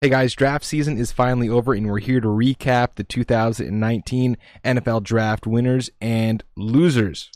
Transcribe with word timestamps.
Hey 0.00 0.10
guys, 0.10 0.32
draft 0.32 0.64
season 0.64 0.96
is 0.96 1.10
finally 1.10 1.48
over, 1.48 1.74
and 1.74 1.90
we're 1.90 1.98
here 1.98 2.20
to 2.20 2.28
recap 2.28 2.94
the 2.94 3.02
2019 3.02 4.36
NFL 4.64 5.02
draft 5.02 5.44
winners 5.44 5.90
and 6.00 6.44
losers. 6.54 7.32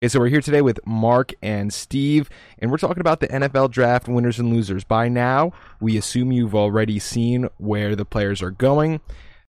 Okay, 0.00 0.08
so 0.08 0.18
we're 0.18 0.26
here 0.26 0.40
today 0.40 0.60
with 0.60 0.80
Mark 0.84 1.34
and 1.40 1.72
Steve, 1.72 2.28
and 2.58 2.72
we're 2.72 2.78
talking 2.78 3.00
about 3.00 3.20
the 3.20 3.28
NFL 3.28 3.70
draft 3.70 4.08
winners 4.08 4.40
and 4.40 4.52
losers. 4.52 4.82
By 4.82 5.08
now, 5.08 5.52
we 5.80 5.96
assume 5.96 6.32
you've 6.32 6.56
already 6.56 6.98
seen 6.98 7.48
where 7.58 7.94
the 7.94 8.04
players 8.04 8.42
are 8.42 8.50
going. 8.50 9.00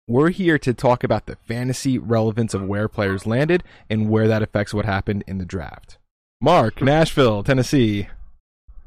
We're 0.10 0.32
here 0.32 0.57
to 0.57 0.73
talk 0.73 1.04
about 1.04 1.28
the 1.28 1.36
fantasy 1.36 1.99
relevance 1.99 2.55
of 2.55 2.63
where 2.63 2.88
players 2.88 3.27
landed 3.27 3.63
and 3.91 4.09
where 4.09 4.27
that 4.27 4.41
affects 4.41 4.73
what 4.73 4.86
happened 4.86 5.23
in 5.27 5.38
the 5.38 5.45
draft. 5.45 6.00
Mark, 6.41 6.81
Nashville, 6.81 7.44
Tennessee. 7.44 8.08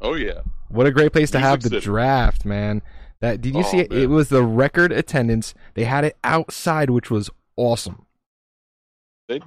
Oh 0.00 0.14
yeah. 0.14 0.40
What 0.68 0.86
a 0.86 0.90
great 0.90 1.12
place 1.12 1.30
to 1.30 1.38
Music 1.38 1.48
have 1.48 1.62
the 1.62 1.68
City. 1.68 1.80
draft, 1.84 2.44
man. 2.44 2.82
That 3.20 3.40
did 3.40 3.54
you 3.54 3.60
Oh, 3.60 3.70
see 3.70 3.78
it? 3.78 3.90
man. 3.92 4.00
It 4.00 4.08
was 4.08 4.30
the 4.30 4.42
record 4.42 4.90
attendance. 4.90 5.54
They 5.74 5.84
had 5.84 6.04
it 6.04 6.16
outside, 6.24 6.90
which 6.90 7.08
was 7.08 7.30
awesome. 7.56 8.04
They 9.28 9.40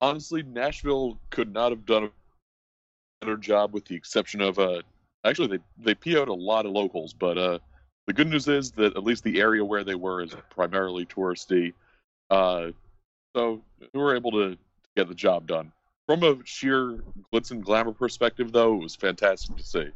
Honestly, 0.00 0.42
Nashville 0.42 1.20
could 1.30 1.52
not 1.54 1.70
have 1.70 1.86
done 1.86 2.04
a 2.04 2.10
better 3.20 3.36
job 3.36 3.72
with 3.72 3.84
the 3.84 3.94
exception 3.94 4.40
of 4.40 4.58
uh 4.58 4.82
actually 5.24 5.46
they 5.46 5.62
they 5.78 5.94
PO'd 5.94 6.26
a 6.28 6.34
lot 6.34 6.66
of 6.66 6.72
locals, 6.72 7.12
but 7.12 7.38
uh 7.38 7.60
the 8.06 8.12
good 8.12 8.28
news 8.28 8.48
is 8.48 8.72
that 8.72 8.96
at 8.96 9.04
least 9.04 9.24
the 9.24 9.40
area 9.40 9.64
where 9.64 9.84
they 9.84 9.94
were 9.94 10.22
is 10.22 10.34
primarily 10.50 11.06
touristy. 11.06 11.72
Uh 12.30 12.70
so 13.34 13.62
we 13.92 14.00
were 14.00 14.14
able 14.14 14.30
to 14.32 14.56
get 14.96 15.08
the 15.08 15.14
job 15.14 15.46
done. 15.46 15.72
From 16.06 16.22
a 16.22 16.36
sheer 16.44 17.00
glitz 17.32 17.50
and 17.50 17.64
glamour 17.64 17.92
perspective 17.92 18.52
though, 18.52 18.74
it 18.74 18.82
was 18.82 18.96
fantastic 18.96 19.56
to 19.56 19.62
see. 19.62 19.88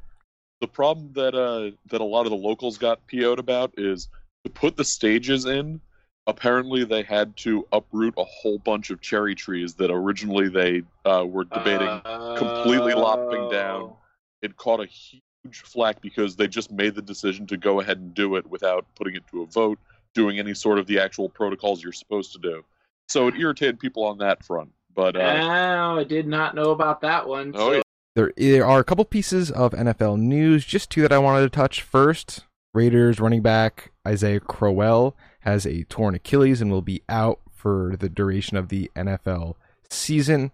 The 0.60 0.68
problem 0.68 1.12
that 1.14 1.34
uh 1.34 1.76
that 1.90 2.00
a 2.00 2.04
lot 2.04 2.26
of 2.26 2.30
the 2.30 2.36
locals 2.36 2.78
got 2.78 3.06
PO'd 3.06 3.38
about 3.38 3.74
is 3.76 4.08
to 4.44 4.50
put 4.50 4.76
the 4.76 4.84
stages 4.84 5.46
in 5.46 5.80
apparently 6.28 6.84
they 6.84 7.02
had 7.02 7.34
to 7.38 7.66
uproot 7.72 8.14
a 8.18 8.24
whole 8.24 8.58
bunch 8.58 8.90
of 8.90 9.00
cherry 9.00 9.34
trees 9.34 9.74
that 9.74 9.90
originally 9.90 10.48
they 10.48 10.82
uh, 11.06 11.24
were 11.26 11.44
debating 11.44 12.00
completely 12.36 12.92
lopping 12.92 13.50
down. 13.50 13.94
It 14.42 14.56
caught 14.56 14.80
a 14.80 14.86
huge 14.86 15.22
flack 15.56 16.00
because 16.00 16.36
they 16.36 16.46
just 16.48 16.70
made 16.70 16.94
the 16.94 17.02
decision 17.02 17.46
to 17.48 17.56
go 17.56 17.80
ahead 17.80 17.98
and 17.98 18.14
do 18.14 18.36
it 18.36 18.46
without 18.48 18.86
putting 18.94 19.14
it 19.16 19.24
to 19.30 19.42
a 19.42 19.46
vote, 19.46 19.78
doing 20.14 20.38
any 20.38 20.54
sort 20.54 20.78
of 20.78 20.86
the 20.86 20.98
actual 20.98 21.28
protocols 21.28 21.82
you're 21.82 21.92
supposed 21.92 22.32
to 22.32 22.38
do. 22.38 22.64
So 23.08 23.28
it 23.28 23.34
irritated 23.36 23.78
people 23.80 24.04
on 24.04 24.18
that 24.18 24.44
front. 24.44 24.70
But 24.94 25.16
uh, 25.16 25.20
oh, 25.20 25.98
I 26.00 26.04
did 26.04 26.26
not 26.26 26.54
know 26.54 26.70
about 26.70 27.00
that 27.02 27.26
one. 27.28 27.52
Oh, 27.54 27.58
So- 27.58 27.72
yeah. 27.72 27.82
There, 28.16 28.32
there 28.36 28.66
are 28.66 28.80
a 28.80 28.84
couple 28.84 29.04
pieces 29.04 29.48
of 29.52 29.72
NFL 29.72 30.18
news, 30.18 30.64
just 30.64 30.90
two 30.90 31.02
that 31.02 31.12
I 31.12 31.18
wanted 31.18 31.42
to 31.42 31.50
touch. 31.50 31.82
First, 31.82 32.40
Raiders 32.74 33.20
running 33.20 33.42
back 33.42 33.92
Isaiah 34.06 34.40
Crowell 34.40 35.14
has 35.40 35.64
a 35.64 35.84
torn 35.84 36.16
Achilles 36.16 36.60
and 36.60 36.68
will 36.68 36.82
be 36.82 37.02
out 37.08 37.38
for 37.52 37.94
the 37.96 38.08
duration 38.08 38.56
of 38.56 38.70
the 38.70 38.90
NFL 38.96 39.54
season. 39.88 40.50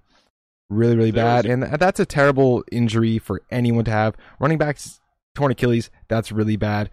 Really, 0.71 0.97
really 0.97 1.13
bad. 1.13 1.47
And 1.47 1.63
that's 1.63 2.01
a 2.01 2.07
terrible 2.07 2.65
injury 2.73 3.19
for 3.19 3.43
anyone 3.51 3.85
to 3.85 3.91
have. 3.91 4.17
Running 4.41 4.59
backs 4.59 5.01
torn 5.35 5.53
Achilles, 5.53 5.91
that's 6.09 6.33
really 6.33 6.57
bad. 6.57 6.91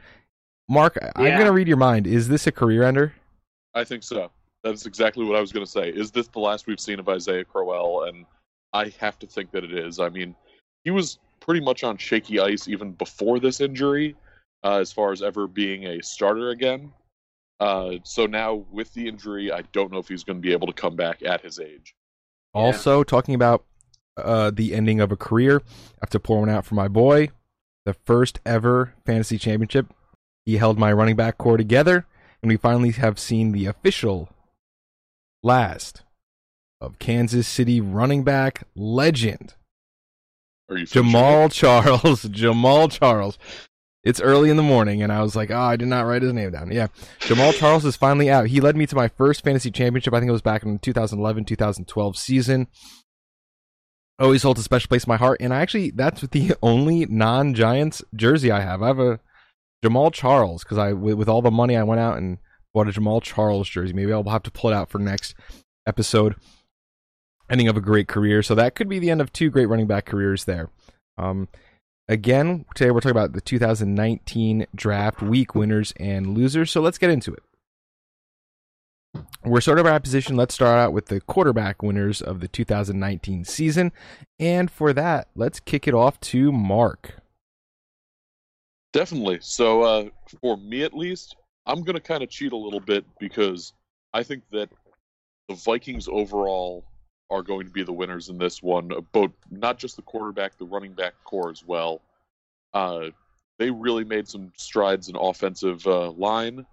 Mark, 0.70 0.98
I- 1.02 1.12
I'm 1.16 1.34
going 1.34 1.46
to 1.46 1.52
read 1.52 1.68
your 1.68 1.78
mind. 1.78 2.08
Is 2.08 2.28
this 2.28 2.48
a 2.48 2.52
career 2.52 2.84
ender? 2.84 3.14
I 3.74 3.84
think 3.84 4.04
so. 4.04 4.32
That's 4.64 4.86
exactly 4.86 5.26
what 5.26 5.36
I 5.36 5.42
was 5.42 5.52
going 5.52 5.66
to 5.66 5.72
say. 5.72 5.90
Is 5.90 6.12
this 6.12 6.28
the 6.28 6.40
last 6.40 6.68
we've 6.68 6.80
seen 6.80 7.00
of 7.00 7.10
Isaiah 7.10 7.46
Crowell? 7.46 8.04
And 8.04 8.26
I 8.74 8.94
have 9.00 9.18
to 9.20 9.28
think 9.28 9.52
that 9.52 9.64
it 9.64 9.74
is. 9.74 10.00
I 10.00 10.10
mean, 10.10 10.36
he 10.84 10.92
was 10.92 11.20
pretty 11.40 11.62
much 11.62 11.84
on 11.84 11.98
shaky 11.98 12.40
ice 12.40 12.68
even 12.68 12.92
before 12.94 13.40
this 13.40 13.60
injury, 13.62 14.16
uh, 14.64 14.78
as 14.78 14.92
far 14.92 15.12
as 15.12 15.22
ever 15.22 15.48
being 15.48 15.86
a 15.86 16.02
starter 16.04 16.50
again. 16.52 16.92
Uh, 17.60 17.94
so 18.04 18.26
now 18.26 18.66
with 18.72 18.94
the 18.94 19.08
injury, 19.08 19.52
I 19.52 19.62
don't 19.72 19.92
know 19.92 20.00
if 20.00 20.08
he's 20.08 20.24
going 20.24 20.38
to 20.38 20.42
be 20.42 20.52
able 20.52 20.68
to 20.68 20.74
come 20.74 20.96
back 20.96 21.24
at 21.24 21.42
his 21.42 21.60
age. 21.60 21.96
Yeah. 22.54 22.62
Also, 22.62 23.04
talking 23.04 23.36
about 23.36 23.64
uh, 24.18 24.52
the 24.52 24.74
ending 24.74 25.00
of 25.00 25.12
a 25.12 25.16
career, 25.16 25.62
I 25.66 25.98
have 26.02 26.10
to 26.12 26.20
pour 26.20 26.40
one 26.40 26.50
out 26.50 26.66
for 26.66 26.76
my 26.76 26.88
boy. 26.88 27.30
The 27.86 27.94
first 27.94 28.40
ever 28.46 28.94
fantasy 29.06 29.38
championship. 29.38 29.88
He 30.46 30.58
held 30.58 30.78
my 30.78 30.92
running 30.92 31.16
back 31.16 31.38
core 31.38 31.58
together, 31.58 32.06
and 32.42 32.50
we 32.50 32.58
finally 32.58 32.92
have 32.92 33.20
seen 33.20 33.52
the 33.52 33.66
official 33.68 34.30
last 35.44 36.04
of 36.80 37.00
Kansas 37.00 37.48
City 37.48 37.80
running 37.80 38.24
back 38.24 38.64
legend 38.76 39.54
Are 40.70 40.78
you 40.78 40.86
finishing 40.86 41.12
Jamaal? 41.14 41.52
Charles. 41.52 42.24
Jamaal 42.26 42.92
Charles. 42.92 43.38
It's 44.04 44.20
early 44.20 44.50
in 44.50 44.58
the 44.58 44.64
morning, 44.64 45.04
and 45.04 45.12
I 45.12 45.22
was 45.22 45.36
like, 45.36 45.52
oh, 45.52 45.60
I 45.60 45.76
did 45.76 45.88
not 45.88 46.08
write 46.08 46.24
his 46.24 46.34
name 46.34 46.52
down. 46.52 46.72
Yeah. 46.72 46.88
Jamaal 47.20 47.54
Charles 47.54 47.86
is 47.86 47.96
finally 47.96 48.32
out. 48.32 48.48
He 48.48 48.60
led 48.60 48.76
me 48.76 48.88
to 48.88 48.96
my 48.96 49.08
first 49.08 49.44
fantasy 49.44 49.70
championship. 49.70 50.14
I 50.14 50.20
think 50.20 50.30
it 50.30 50.34
was 50.34 50.42
back 50.42 50.64
in 50.64 50.74
the 50.74 50.80
2011 50.80 51.46
2012 51.46 52.18
season. 52.18 52.68
Always 54.18 54.42
holds 54.42 54.60
a 54.60 54.64
special 54.64 54.88
place 54.88 55.04
in 55.04 55.10
my 55.10 55.18
heart. 55.18 55.40
And 55.40 55.54
I 55.54 55.62
actually, 55.62 55.92
that's 55.92 56.22
the 56.22 56.56
only 56.64 57.06
non 57.06 57.54
Giants 57.54 58.04
jersey 58.16 58.50
I 58.50 58.62
have. 58.62 58.82
I 58.82 58.88
have 58.88 59.00
a 59.00 59.20
Jamaal 59.84 60.12
Charles 60.12 60.64
because 60.64 60.80
I, 60.80 60.94
with 60.94 61.30
all 61.30 61.44
the 61.44 61.52
money, 61.52 61.78
I 61.78 61.84
went 61.84 62.02
out 62.02 62.18
and 62.18 62.40
bought 62.74 62.88
a 62.88 62.92
Jamaal 62.92 63.22
Charles 63.22 63.70
jersey. 63.70 63.94
Maybe 63.94 64.12
I'll 64.14 64.24
have 64.24 64.44
to 64.44 64.52
pull 64.52 64.72
it 64.72 64.76
out 64.76 64.90
for 64.90 64.98
next 64.98 65.36
episode. 65.86 66.36
Ending 67.52 67.68
of 67.68 67.78
a 67.78 67.82
great 67.82 68.08
career. 68.08 68.42
So 68.42 68.56
that 68.56 68.74
could 68.74 68.90
be 68.90 68.98
the 68.98 69.12
end 69.12 69.22
of 69.22 69.32
two 69.32 69.52
great 69.52 69.68
running 69.68 69.88
back 69.88 70.06
careers 70.06 70.46
there. 70.46 70.70
Um, 71.20 71.50
again, 72.08 72.66
today 72.76 72.92
we're 72.92 73.00
talking 73.00 73.12
about 73.12 73.34
the 73.34 73.42
2019 73.42 74.68
draft 74.76 75.22
week 75.22 75.56
winners 75.56 75.94
and 76.00 76.36
losers. 76.38 76.72
So 76.72 76.82
let's 76.82 76.98
get 76.98 77.10
into 77.10 77.34
it. 77.34 77.44
We're 79.44 79.62
sort 79.62 79.80
of 79.80 79.86
at 79.86 80.04
position. 80.04 80.36
Let's 80.36 80.54
start 80.54 80.78
out 80.78 80.94
with 80.94 81.08
the 81.08 81.20
quarterback 81.22 81.82
winners 81.84 82.22
of 82.22 82.40
the 82.40 82.48
2019 82.48 83.44
season. 83.44 83.92
And 84.40 84.70
for 84.70 84.94
that, 84.94 85.28
let's 85.36 85.60
kick 85.60 85.88
it 85.88 85.94
off 85.94 86.20
to 86.22 86.52
Mark. 86.52 87.16
Definitely. 88.94 89.40
So 89.42 89.82
uh, 89.82 90.06
for 90.42 90.58
me 90.58 90.84
at 90.84 90.94
least, 90.94 91.36
I'm 91.66 91.84
going 91.84 91.96
to 91.96 92.02
kind 92.02 92.24
of 92.24 92.30
cheat 92.30 92.52
a 92.52 92.58
little 92.58 92.80
bit 92.80 93.06
because 93.20 93.74
I 94.14 94.24
think 94.24 94.44
that 94.52 94.70
the 95.48 95.56
Vikings 95.56 96.08
overall 96.08 96.84
are 97.32 97.42
going 97.42 97.66
to 97.66 97.72
be 97.72 97.82
the 97.82 97.94
winners 97.94 98.30
in 98.30 98.38
this 98.38 98.62
one. 98.62 98.92
Both 99.14 99.32
not 99.50 99.80
just 99.80 99.96
the 99.96 100.02
quarterback, 100.02 100.58
the 100.58 100.66
running 100.66 100.92
back 100.92 101.14
core 101.24 101.50
as 101.50 101.66
well. 101.66 102.02
Uh, 102.74 103.08
they 103.58 103.72
really 103.72 104.04
made 104.04 104.28
some 104.28 104.52
strides 104.58 105.08
in 105.08 105.16
offensive 105.16 105.86
uh, 105.88 106.12
line. 106.12 106.66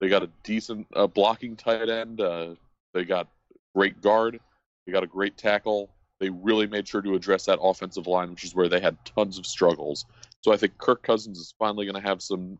They 0.00 0.08
got 0.08 0.22
a 0.22 0.30
decent 0.44 0.86
uh, 0.94 1.08
blocking 1.08 1.56
tight 1.56 1.88
end. 1.88 2.20
Uh, 2.20 2.54
they 2.92 3.04
got 3.04 3.28
great 3.74 4.00
guard. 4.00 4.38
They 4.86 4.92
got 4.92 5.02
a 5.02 5.08
great 5.08 5.36
tackle. 5.36 5.90
They 6.20 6.30
really 6.30 6.66
made 6.66 6.86
sure 6.86 7.02
to 7.02 7.14
address 7.14 7.46
that 7.46 7.58
offensive 7.60 8.06
line, 8.06 8.30
which 8.30 8.44
is 8.44 8.54
where 8.54 8.68
they 8.68 8.80
had 8.80 8.96
tons 9.04 9.36
of 9.36 9.46
struggles. 9.46 10.06
So 10.42 10.52
I 10.52 10.56
think 10.56 10.78
Kirk 10.78 11.02
Cousins 11.02 11.38
is 11.38 11.54
finally 11.58 11.86
going 11.86 12.00
to 12.00 12.08
have 12.08 12.22
some 12.22 12.58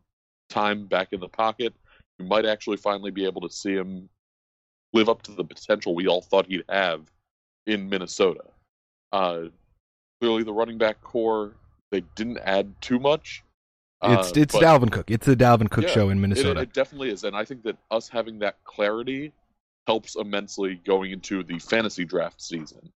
time 0.49 0.87
back 0.87 1.13
in 1.13 1.21
the 1.21 1.29
pocket. 1.29 1.73
You 2.19 2.25
might 2.25 2.45
actually 2.45 2.77
finally 2.77 3.11
be 3.11 3.25
able 3.25 3.41
to 3.41 3.49
see 3.49 3.73
him 3.73 4.09
live 4.93 5.09
up 5.09 5.21
to 5.23 5.31
the 5.31 5.43
potential 5.43 5.95
we 5.95 6.07
all 6.07 6.21
thought 6.21 6.47
he'd 6.47 6.63
have 6.69 7.11
in 7.67 7.89
Minnesota. 7.89 8.43
Uh, 9.11 9.43
clearly, 10.21 10.43
the 10.43 10.53
running 10.53 10.77
back 10.77 11.01
core 11.01 11.53
they 11.91 12.01
didn't 12.15 12.39
add 12.39 12.73
too 12.81 12.99
much. 12.99 13.43
It's 14.03 14.29
uh, 14.29 14.33
it's 14.35 14.53
but 14.53 14.61
Dalvin 14.63 14.91
Cook. 14.91 15.09
It's 15.09 15.25
the 15.25 15.35
Dalvin 15.35 15.69
Cook 15.69 15.85
Yeah, 15.85 15.91
show 15.91 16.09
in 16.09 16.17
It, 16.17 16.21
Minnesota. 16.21 16.59
it 16.61 16.73
definitely 16.73 17.09
is, 17.11 17.23
and 17.23 17.35
I 17.35 17.45
think 17.45 17.63
that 17.63 17.77
us 17.91 18.09
having 18.09 18.39
that 18.39 18.63
clarity 18.63 19.31
helps 19.87 20.15
immensely 20.15 20.81
going 20.85 21.11
into 21.11 21.43
the 21.43 21.59
fantasy 21.59 22.05
draft 22.05 22.41
season. 22.41 22.91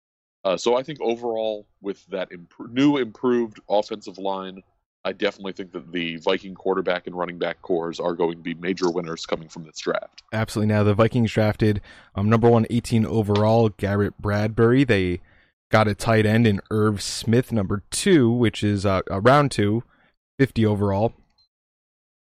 Uh, 0.44 0.56
so 0.58 0.78
I 0.78 0.84
think 0.84 1.00
overall, 1.02 1.66
with 1.82 2.06
that 2.08 2.32
imp- 2.32 2.72
new 2.72 2.98
improved 2.98 3.60
offensive 3.70 4.18
line, 4.18 4.64
I 5.08 5.14
definitely 5.14 5.54
think 5.54 5.72
that 5.72 5.94
the 5.94 6.18
Viking 6.18 6.54
quarterback 6.54 7.08
and 7.08 7.18
running 7.18 7.38
back 7.38 7.62
cores 7.62 7.98
are 7.98 8.14
going 8.14 8.36
to 8.36 8.44
be 8.44 8.56
major 8.56 8.90
winners 8.90 9.26
coming 9.26 9.48
from 9.48 9.64
this 9.64 9.80
draft. 9.80 10.22
Absolutely. 10.34 10.74
Now 10.74 10.84
the 10.84 10.94
Vikings 10.94 11.32
drafted 11.32 11.80
um, 12.14 12.30
number 12.30 12.50
one, 12.50 12.66
18 12.70 13.06
overall, 13.06 13.70
Garrett 13.70 14.22
Bradbury. 14.22 14.84
They 14.84 15.22
got 15.72 15.88
a 15.88 15.96
tight 15.96 16.26
end 16.26 16.46
in 16.46 16.60
Irv 16.70 17.02
Smith, 17.02 17.54
number 17.54 17.84
two, 17.90 18.30
which 18.30 18.66
is 18.66 18.86
uh, 18.86 19.02
round 19.10 19.52
two, 19.52 19.84
50 20.40 20.66
overall. 20.66 21.14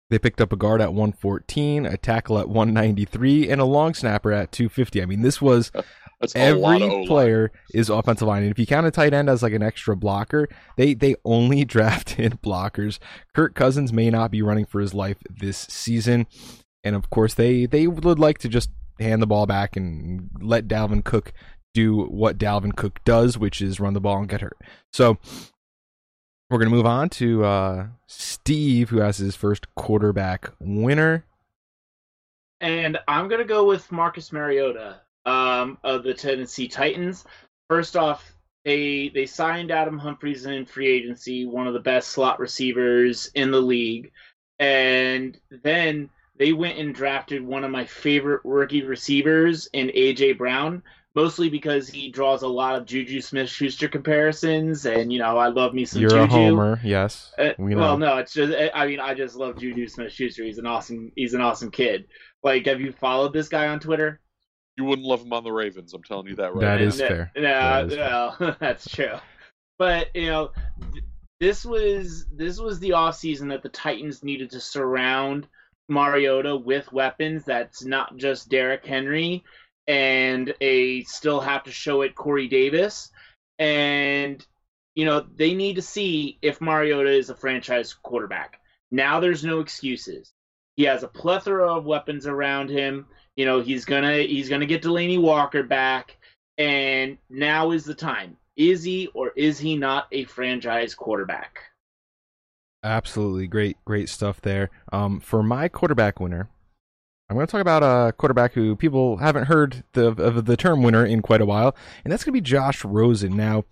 They 0.08 0.20
picked 0.20 0.40
up 0.40 0.52
a 0.52 0.56
guard 0.56 0.80
at 0.80 0.92
114, 0.92 1.86
a 1.86 1.96
tackle 1.96 2.38
at 2.38 2.48
193, 2.48 3.50
and 3.50 3.60
a 3.60 3.64
long 3.64 3.94
snapper 3.94 4.30
at 4.30 4.52
250. 4.52 5.02
I 5.02 5.06
mean, 5.06 5.22
this 5.22 5.42
was 5.42 5.72
That's 6.20 6.36
a 6.36 6.54
lot 6.54 6.82
of 6.82 6.90
every 6.90 7.06
player 7.06 7.50
is 7.72 7.88
offensive 7.88 8.28
line. 8.28 8.42
And 8.42 8.50
if 8.50 8.58
you 8.58 8.66
count 8.66 8.86
a 8.86 8.90
tight 8.90 9.14
end 9.14 9.30
as 9.30 9.42
like 9.42 9.54
an 9.54 9.62
extra 9.62 9.96
blocker, 9.96 10.48
they 10.76 10.92
they 10.94 11.16
only 11.24 11.64
drafted 11.76 12.42
blockers. 12.42 12.98
Kirk 13.34 13.54
Cousins 13.54 13.92
may 13.92 14.10
not 14.10 14.30
be 14.30 14.42
running 14.42 14.66
for 14.66 14.80
his 14.80 14.92
life 14.92 15.16
this 15.30 15.58
season. 15.58 16.26
and 16.84 16.94
of 16.94 17.08
course 17.10 17.34
they 17.34 17.66
they 17.66 17.86
would 17.86 18.18
like 18.18 18.38
to 18.38 18.48
just 18.48 18.70
hand 18.98 19.22
the 19.22 19.26
ball 19.26 19.46
back 19.46 19.76
and 19.76 20.28
let 20.40 20.68
Dalvin 20.68 21.02
Cook 21.02 21.32
do 21.72 22.04
what 22.04 22.36
Dalvin 22.36 22.76
Cook 22.76 23.00
does, 23.04 23.38
which 23.38 23.62
is 23.62 23.80
run 23.80 23.94
the 23.94 24.00
ball 24.00 24.18
and 24.18 24.28
get 24.28 24.42
hurt. 24.42 24.58
So 24.92 25.18
we're 26.50 26.58
gonna 26.58 26.70
move 26.70 26.86
on 26.86 27.08
to 27.10 27.44
uh, 27.44 27.86
Steve, 28.06 28.90
who 28.90 28.98
has 28.98 29.16
his 29.16 29.36
first 29.36 29.74
quarterback 29.74 30.50
winner. 30.58 31.24
And 32.60 32.98
I'm 33.08 33.28
gonna 33.28 33.44
go 33.44 33.64
with 33.64 33.90
Marcus 33.90 34.32
Mariota 34.32 35.00
um, 35.26 35.78
of 35.84 36.02
the 36.02 36.14
Tennessee 36.14 36.68
Titans. 36.68 37.24
First 37.68 37.96
off, 37.96 38.32
they 38.64 39.10
they 39.14 39.26
signed 39.26 39.70
Adam 39.70 39.98
Humphries 39.98 40.46
in 40.46 40.66
free 40.66 40.88
agency, 40.88 41.46
one 41.46 41.66
of 41.66 41.74
the 41.74 41.80
best 41.80 42.10
slot 42.10 42.38
receivers 42.40 43.30
in 43.34 43.50
the 43.50 43.60
league, 43.60 44.10
and 44.58 45.38
then 45.62 46.10
they 46.38 46.52
went 46.52 46.78
and 46.78 46.94
drafted 46.94 47.42
one 47.42 47.64
of 47.64 47.70
my 47.70 47.84
favorite 47.84 48.40
rookie 48.44 48.82
receivers 48.82 49.68
in 49.72 49.88
AJ 49.88 50.38
Brown, 50.38 50.82
mostly 51.14 51.48
because 51.48 51.88
he 51.88 52.10
draws 52.10 52.42
a 52.42 52.48
lot 52.48 52.76
of 52.76 52.86
Juju 52.86 53.20
Smith-Schuster 53.20 53.88
comparisons, 53.88 54.86
and 54.86 55.12
you 55.12 55.18
know 55.18 55.38
I 55.38 55.48
love 55.48 55.72
me 55.74 55.84
some 55.84 56.02
You're 56.02 56.10
Juju. 56.10 56.22
a 56.22 56.26
homer, 56.26 56.80
yes. 56.84 57.32
Uh, 57.38 57.50
We 57.58 57.74
know. 57.74 57.80
well, 57.80 57.98
no, 57.98 58.18
it's 58.18 58.32
just 58.32 58.52
I 58.74 58.86
mean 58.86 59.00
I 59.00 59.14
just 59.14 59.36
love 59.36 59.58
Juju 59.58 59.86
Smith-Schuster. 59.86 60.44
He's 60.44 60.58
an 60.58 60.66
awesome 60.66 61.12
he's 61.16 61.34
an 61.34 61.40
awesome 61.40 61.70
kid. 61.70 62.06
Like, 62.42 62.66
have 62.66 62.80
you 62.80 62.92
followed 62.92 63.32
this 63.32 63.48
guy 63.48 63.68
on 63.68 63.80
Twitter? 63.80 64.20
You 64.76 64.84
wouldn't 64.84 65.06
love 65.06 65.22
him 65.22 65.32
on 65.32 65.44
the 65.44 65.52
Ravens. 65.52 65.92
I'm 65.92 66.02
telling 66.02 66.26
you 66.26 66.36
that 66.36 66.54
right. 66.54 66.60
That 66.60 66.80
now. 66.80 66.86
is 66.86 66.98
No, 66.98 67.08
fair. 67.08 67.32
No, 67.36 67.42
That 67.42 67.86
is 67.86 67.94
fair. 67.94 68.56
that's 68.60 68.88
true. 68.88 69.16
But 69.78 70.08
you 70.14 70.26
know, 70.26 70.52
th- 70.92 71.04
this 71.40 71.64
was 71.64 72.26
this 72.32 72.58
was 72.58 72.78
the 72.80 72.90
offseason 72.90 73.48
that 73.48 73.62
the 73.62 73.68
Titans 73.68 74.22
needed 74.22 74.50
to 74.50 74.60
surround 74.60 75.48
Mariota 75.88 76.56
with 76.56 76.92
weapons. 76.92 77.44
That's 77.44 77.84
not 77.84 78.16
just 78.16 78.48
Derrick 78.48 78.86
Henry 78.86 79.44
and 79.86 80.54
a 80.60 81.02
still 81.04 81.40
have 81.40 81.64
to 81.64 81.72
show 81.72 82.02
it 82.02 82.14
Corey 82.14 82.46
Davis. 82.46 83.10
And 83.58 84.44
you 84.94 85.04
know, 85.04 85.26
they 85.34 85.54
need 85.54 85.76
to 85.76 85.82
see 85.82 86.38
if 86.42 86.60
Mariota 86.60 87.10
is 87.10 87.30
a 87.30 87.34
franchise 87.34 87.94
quarterback. 87.94 88.60
Now 88.90 89.20
there's 89.20 89.44
no 89.44 89.60
excuses. 89.60 90.32
He 90.76 90.84
has 90.84 91.02
a 91.02 91.08
plethora 91.08 91.74
of 91.74 91.84
weapons 91.84 92.26
around 92.26 92.70
him. 92.70 93.06
You 93.40 93.46
know, 93.46 93.62
he's 93.62 93.86
gonna 93.86 94.18
he's 94.18 94.50
gonna 94.50 94.66
get 94.66 94.82
Delanie 94.82 95.18
Walker 95.18 95.62
back, 95.62 96.18
and 96.58 97.16
now 97.30 97.70
is 97.70 97.86
the 97.86 97.94
time. 97.94 98.36
Is 98.54 98.84
he 98.84 99.06
or 99.14 99.32
is 99.34 99.58
he 99.58 99.78
not 99.78 100.08
a 100.12 100.24
franchise 100.24 100.94
quarterback? 100.94 101.58
Absolutely 102.84 103.46
great, 103.46 103.78
great 103.86 104.10
stuff 104.10 104.42
there. 104.42 104.68
Um, 104.92 105.20
for 105.20 105.42
my 105.42 105.68
quarterback 105.68 106.20
winner, 106.20 106.50
I'm 107.30 107.36
going 107.36 107.46
to 107.46 107.50
talk 107.50 107.62
about 107.62 107.82
a 107.82 108.12
quarterback 108.12 108.52
who 108.52 108.76
people 108.76 109.16
haven't 109.16 109.46
heard 109.46 109.84
the 109.94 110.08
of 110.08 110.44
the 110.44 110.58
term 110.58 110.82
winner 110.82 111.06
in 111.06 111.22
quite 111.22 111.40
a 111.40 111.46
while, 111.46 111.74
and 112.04 112.12
that's 112.12 112.24
going 112.24 112.34
to 112.34 112.42
be 112.42 112.46
Josh 112.46 112.84
Rosen. 112.84 113.38
Now, 113.38 113.64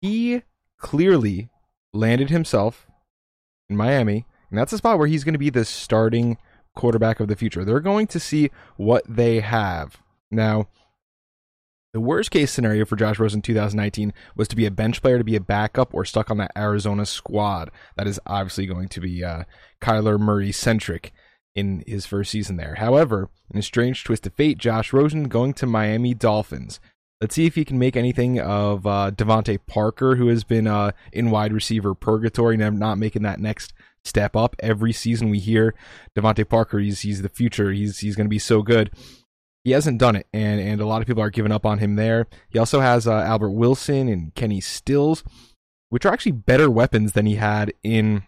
he 0.00 0.42
clearly 0.78 1.48
landed 1.92 2.30
himself 2.30 2.86
in 3.68 3.76
Miami, 3.76 4.24
and 4.50 4.56
that's 4.60 4.72
a 4.72 4.78
spot 4.78 4.98
where 4.98 5.08
he's 5.08 5.24
going 5.24 5.34
to 5.34 5.38
be 5.38 5.50
the 5.50 5.64
starting 5.64 6.38
quarterback 6.74 7.20
of 7.20 7.28
the 7.28 7.36
future. 7.36 7.64
They're 7.64 7.80
going 7.80 8.06
to 8.08 8.20
see 8.20 8.50
what 8.76 9.04
they 9.08 9.40
have 9.40 9.98
now. 10.30 10.68
The 11.92 12.00
worst 12.00 12.30
case 12.30 12.52
scenario 12.52 12.84
for 12.84 12.94
Josh 12.94 13.18
Rosen 13.18 13.38
in 13.38 13.42
2019 13.42 14.12
was 14.36 14.46
to 14.46 14.54
be 14.54 14.64
a 14.64 14.70
bench 14.70 15.02
player, 15.02 15.18
to 15.18 15.24
be 15.24 15.34
a 15.34 15.40
backup, 15.40 15.92
or 15.92 16.04
stuck 16.04 16.30
on 16.30 16.36
that 16.38 16.52
Arizona 16.56 17.04
squad. 17.04 17.72
That 17.96 18.06
is 18.06 18.20
obviously 18.26 18.66
going 18.66 18.88
to 18.90 19.00
be 19.00 19.24
uh, 19.24 19.42
Kyler 19.82 20.18
Murray 20.18 20.52
centric 20.52 21.12
in 21.56 21.82
his 21.88 22.06
first 22.06 22.30
season 22.30 22.56
there. 22.56 22.76
However, 22.76 23.28
in 23.52 23.58
a 23.58 23.62
strange 23.62 24.04
twist 24.04 24.24
of 24.26 24.34
fate, 24.34 24.58
Josh 24.58 24.92
Rosen 24.92 25.24
going 25.24 25.52
to 25.54 25.66
Miami 25.66 26.14
Dolphins. 26.14 26.78
Let's 27.20 27.34
see 27.34 27.46
if 27.46 27.56
he 27.56 27.64
can 27.64 27.78
make 27.78 27.96
anything 27.96 28.40
of 28.40 28.86
uh, 28.86 29.10
DeVante 29.10 29.58
Parker, 29.66 30.14
who 30.14 30.28
has 30.28 30.44
been 30.44 30.66
uh, 30.66 30.92
in 31.12 31.30
wide 31.30 31.52
receiver 31.52 31.94
purgatory 31.94 32.54
and 32.54 32.78
not 32.78 32.98
making 32.98 33.22
that 33.22 33.40
next 33.40 33.74
step 34.04 34.36
up. 34.36 34.56
Every 34.60 34.92
season 34.92 35.30
we 35.30 35.38
hear 35.38 35.74
DeVante 36.16 36.48
Parker, 36.48 36.78
he's 36.78 37.00
he's 37.00 37.22
the 37.22 37.28
future. 37.28 37.72
He's 37.72 37.98
he's 37.98 38.16
going 38.16 38.26
to 38.26 38.30
be 38.30 38.38
so 38.38 38.62
good 38.62 38.90
he 39.64 39.72
hasn't 39.72 39.98
done 39.98 40.16
it, 40.16 40.26
and 40.32 40.60
and 40.60 40.80
a 40.80 40.86
lot 40.86 41.02
of 41.02 41.06
people 41.06 41.22
are 41.22 41.30
giving 41.30 41.52
up 41.52 41.66
on 41.66 41.78
him 41.78 41.96
there. 41.96 42.26
He 42.48 42.58
also 42.58 42.80
has 42.80 43.06
uh, 43.06 43.12
Albert 43.12 43.50
Wilson 43.50 44.08
and 44.08 44.34
Kenny 44.34 44.60
Stills, 44.60 45.22
which 45.90 46.06
are 46.06 46.12
actually 46.12 46.32
better 46.32 46.70
weapons 46.70 47.12
than 47.12 47.26
he 47.26 47.36
had 47.36 47.72
in 47.82 48.22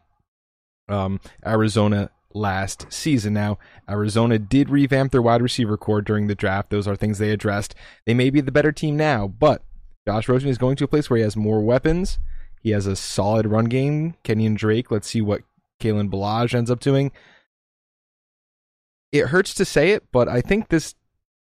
um, 0.89 1.21
Arizona 1.47 2.11
last 2.35 2.87
season. 2.91 3.33
Now, 3.33 3.59
Arizona 3.89 4.39
did 4.39 4.69
revamp 4.69 5.13
their 5.13 5.23
wide 5.23 5.43
receiver 5.43 5.77
core 5.77 6.03
during 6.03 6.27
the 6.27 6.35
draft. 6.35 6.71
Those 6.71 6.87
are 6.87 6.97
things 6.97 7.19
they 7.19 7.31
addressed. 7.31 7.75
They 8.07 8.15
may 8.15 8.31
be 8.31 8.41
the 8.41 8.53
better 8.53 8.73
team 8.73 8.97
now, 8.97 9.27
but 9.27 9.63
Josh 10.07 10.29
Rosen 10.29 10.51
is 10.51 10.59
going 10.59 10.77
to 10.77 10.85
a 10.85 10.89
place 10.89 11.09
where 11.09 11.19
he 11.19 11.23
has 11.23 11.37
more 11.37 11.63
weapons. 11.63 12.19
He 12.61 12.71
has 12.71 12.87
a 12.87 12.97
solid 12.97 13.47
run 13.47 13.67
game. 13.67 14.15
Kenyan 14.23 14.57
Drake. 14.57 14.91
Let's 14.91 15.09
see 15.09 15.21
what 15.21 15.43
Kalen 15.83 16.11
Ballage 16.11 16.55
ends 16.55 16.71
up 16.71 16.81
doing. 16.81 17.13
It 19.11 19.27
hurts 19.27 19.53
to 19.55 19.65
say 19.65 19.91
it, 19.91 20.05
but 20.13 20.29
I 20.29 20.41
think 20.41 20.69
this 20.69 20.95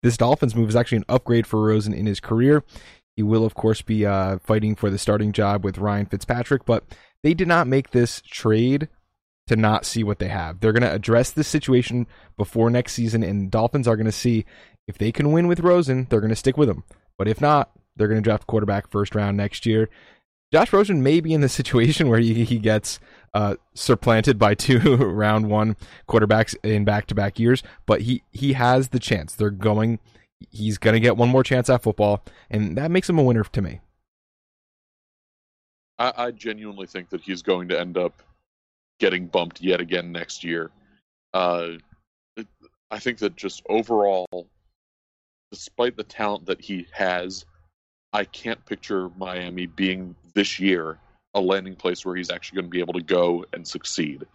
this 0.03 0.17
Dolphins 0.17 0.57
move 0.57 0.71
is 0.71 0.77
actually 0.77 0.99
an 0.99 1.05
upgrade 1.09 1.47
for 1.47 1.63
Rosen 1.63 1.93
in 1.93 2.07
his 2.07 2.21
career. 2.21 2.65
He 3.17 3.23
will, 3.23 3.45
of 3.45 3.55
course, 3.55 3.83
be 3.83 4.07
uh, 4.07 4.39
fighting 4.39 4.75
for 4.75 4.89
the 4.89 4.99
starting 4.99 5.33
job 5.33 5.63
with 5.63 5.79
Ryan 5.79 6.07
Fitzpatrick, 6.07 6.65
but 6.65 6.85
they 7.23 7.35
did 7.35 7.49
not 7.49 7.67
make 7.67 7.91
this 7.91 8.23
trade 8.23 8.89
to 9.47 9.57
not 9.57 9.85
see 9.85 10.03
what 10.03 10.21
they 10.21 10.29
have. 10.29 10.61
They're 10.61 10.73
going 10.73 10.85
to 10.85 10.95
address 10.95 11.31
this 11.31 11.49
situation 11.49 12.07
before 12.39 12.71
next 12.71 12.95
season, 12.95 13.23
and 13.23 13.51
Dolphins 13.51 13.87
are 13.87 13.97
going 13.97 14.07
to 14.07 14.13
see 14.13 14.47
if 14.87 14.97
they 14.97 15.13
can 15.13 15.33
win 15.33 15.49
with 15.49 15.61
Rosen, 15.61 16.07
they're 16.09 16.21
going 16.21 16.31
to 16.31 16.37
stick 16.37 16.57
with 16.57 16.69
him. 16.69 16.83
But 17.19 17.29
if 17.29 17.41
not, 17.41 17.71
they're 17.97 18.09
going 18.09 18.21
to 18.21 18.25
draft 18.25 18.47
quarterback 18.47 18.91
first 18.91 19.15
round 19.15 19.37
next 19.37 19.67
year. 19.67 19.89
Josh 20.53 20.73
Rosen 20.73 21.03
may 21.03 21.21
be 21.21 21.33
in 21.33 21.43
the 21.43 21.49
situation 21.49 22.09
where 22.09 22.19
he, 22.19 22.45
he 22.45 22.59
gets 22.59 22.99
uh, 23.35 23.57
supplanted 23.75 24.39
by 24.39 24.55
two 24.55 24.97
round 24.97 25.49
one 25.49 25.77
quarterbacks 26.09 26.57
in 26.65 26.85
back 26.85 27.07
to 27.07 27.15
back 27.15 27.39
years, 27.39 27.63
but 27.87 28.03
he, 28.03 28.23
he 28.33 28.55
has 28.55 28.89
the 28.89 28.99
chance. 28.99 29.35
They're 29.35 29.51
going, 29.51 30.01
he's 30.51 30.79
going 30.79 30.95
to 30.95 31.01
get 31.01 31.17
one 31.17 31.29
more 31.29 31.45
chance 31.45 31.71
at 31.71 31.83
football, 31.83 32.25
and 32.51 32.77
that 32.77 32.91
makes 32.91 33.09
him 33.09 33.19
a 33.19 33.23
winner 33.23 33.45
to 33.45 33.63
me. 33.63 33.81
I, 35.99 36.13
I 36.17 36.31
genuinely 36.33 36.87
think 36.87 37.11
that 37.11 37.21
he's 37.21 37.43
going 37.43 37.69
to 37.69 37.79
end 37.79 37.97
up 37.97 38.21
getting 38.99 39.27
bumped 39.27 39.61
yet 39.61 39.81
again 39.81 40.11
next 40.11 40.43
year. 40.43 40.71
Uh, 41.33 41.75
I 42.91 42.99
think 42.99 43.19
that 43.19 43.37
just 43.37 43.63
overall, 43.69 44.49
despite 45.53 45.97
the 45.97 46.03
talent 46.03 46.47
that 46.47 46.61
he 46.61 46.89
has, 46.93 47.45
I 48.13 48.25
can't 48.25 48.65
picture 48.67 49.11
Miami 49.17 49.67
being 49.67 50.17
this 50.35 50.59
year 50.59 50.99
a 51.35 51.41
landing 51.41 51.77
place 51.77 52.05
where 52.05 52.17
he's 52.17 52.31
actually 52.31 52.57
going 52.57 52.67
to 52.67 52.71
be 52.71 52.81
able 52.81 52.93
to 52.95 53.03
go 53.03 53.45
and 53.53 53.67
succeed. 53.67 54.27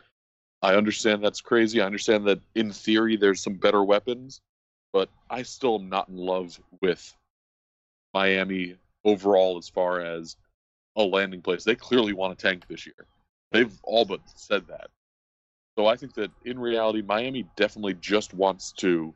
I 0.62 0.76
understand 0.76 1.24
that's 1.24 1.42
crazy. 1.42 1.82
I 1.82 1.86
understand 1.86 2.26
that 2.28 2.40
in 2.56 2.72
theory 2.72 3.18
there's 3.18 3.44
some 3.44 3.56
better 3.56 3.84
weapons, 3.84 4.42
but 4.94 5.10
I 5.30 5.44
still 5.44 5.76
am 5.76 5.90
not 5.90 6.10
in 6.10 6.18
love 6.18 6.60
with 6.82 7.14
Miami 8.14 8.76
overall 9.04 9.58
as 9.58 9.68
far 9.68 10.02
as 10.02 10.38
a 10.96 11.04
landing 11.04 11.42
place. 11.42 11.64
They 11.64 11.76
clearly 11.76 12.14
want 12.14 12.38
to 12.38 12.48
tank 12.48 12.66
this 12.68 12.86
year. 12.86 13.06
They've 13.52 13.78
all 13.84 14.06
but 14.06 14.22
said 14.26 14.66
that. 14.68 14.88
So 15.78 15.88
I 15.88 15.98
think 15.98 16.14
that 16.14 16.32
in 16.46 16.58
reality, 16.58 17.02
Miami 17.02 17.46
definitely 17.58 17.96
just 17.96 18.34
wants 18.34 18.72
to 18.78 19.14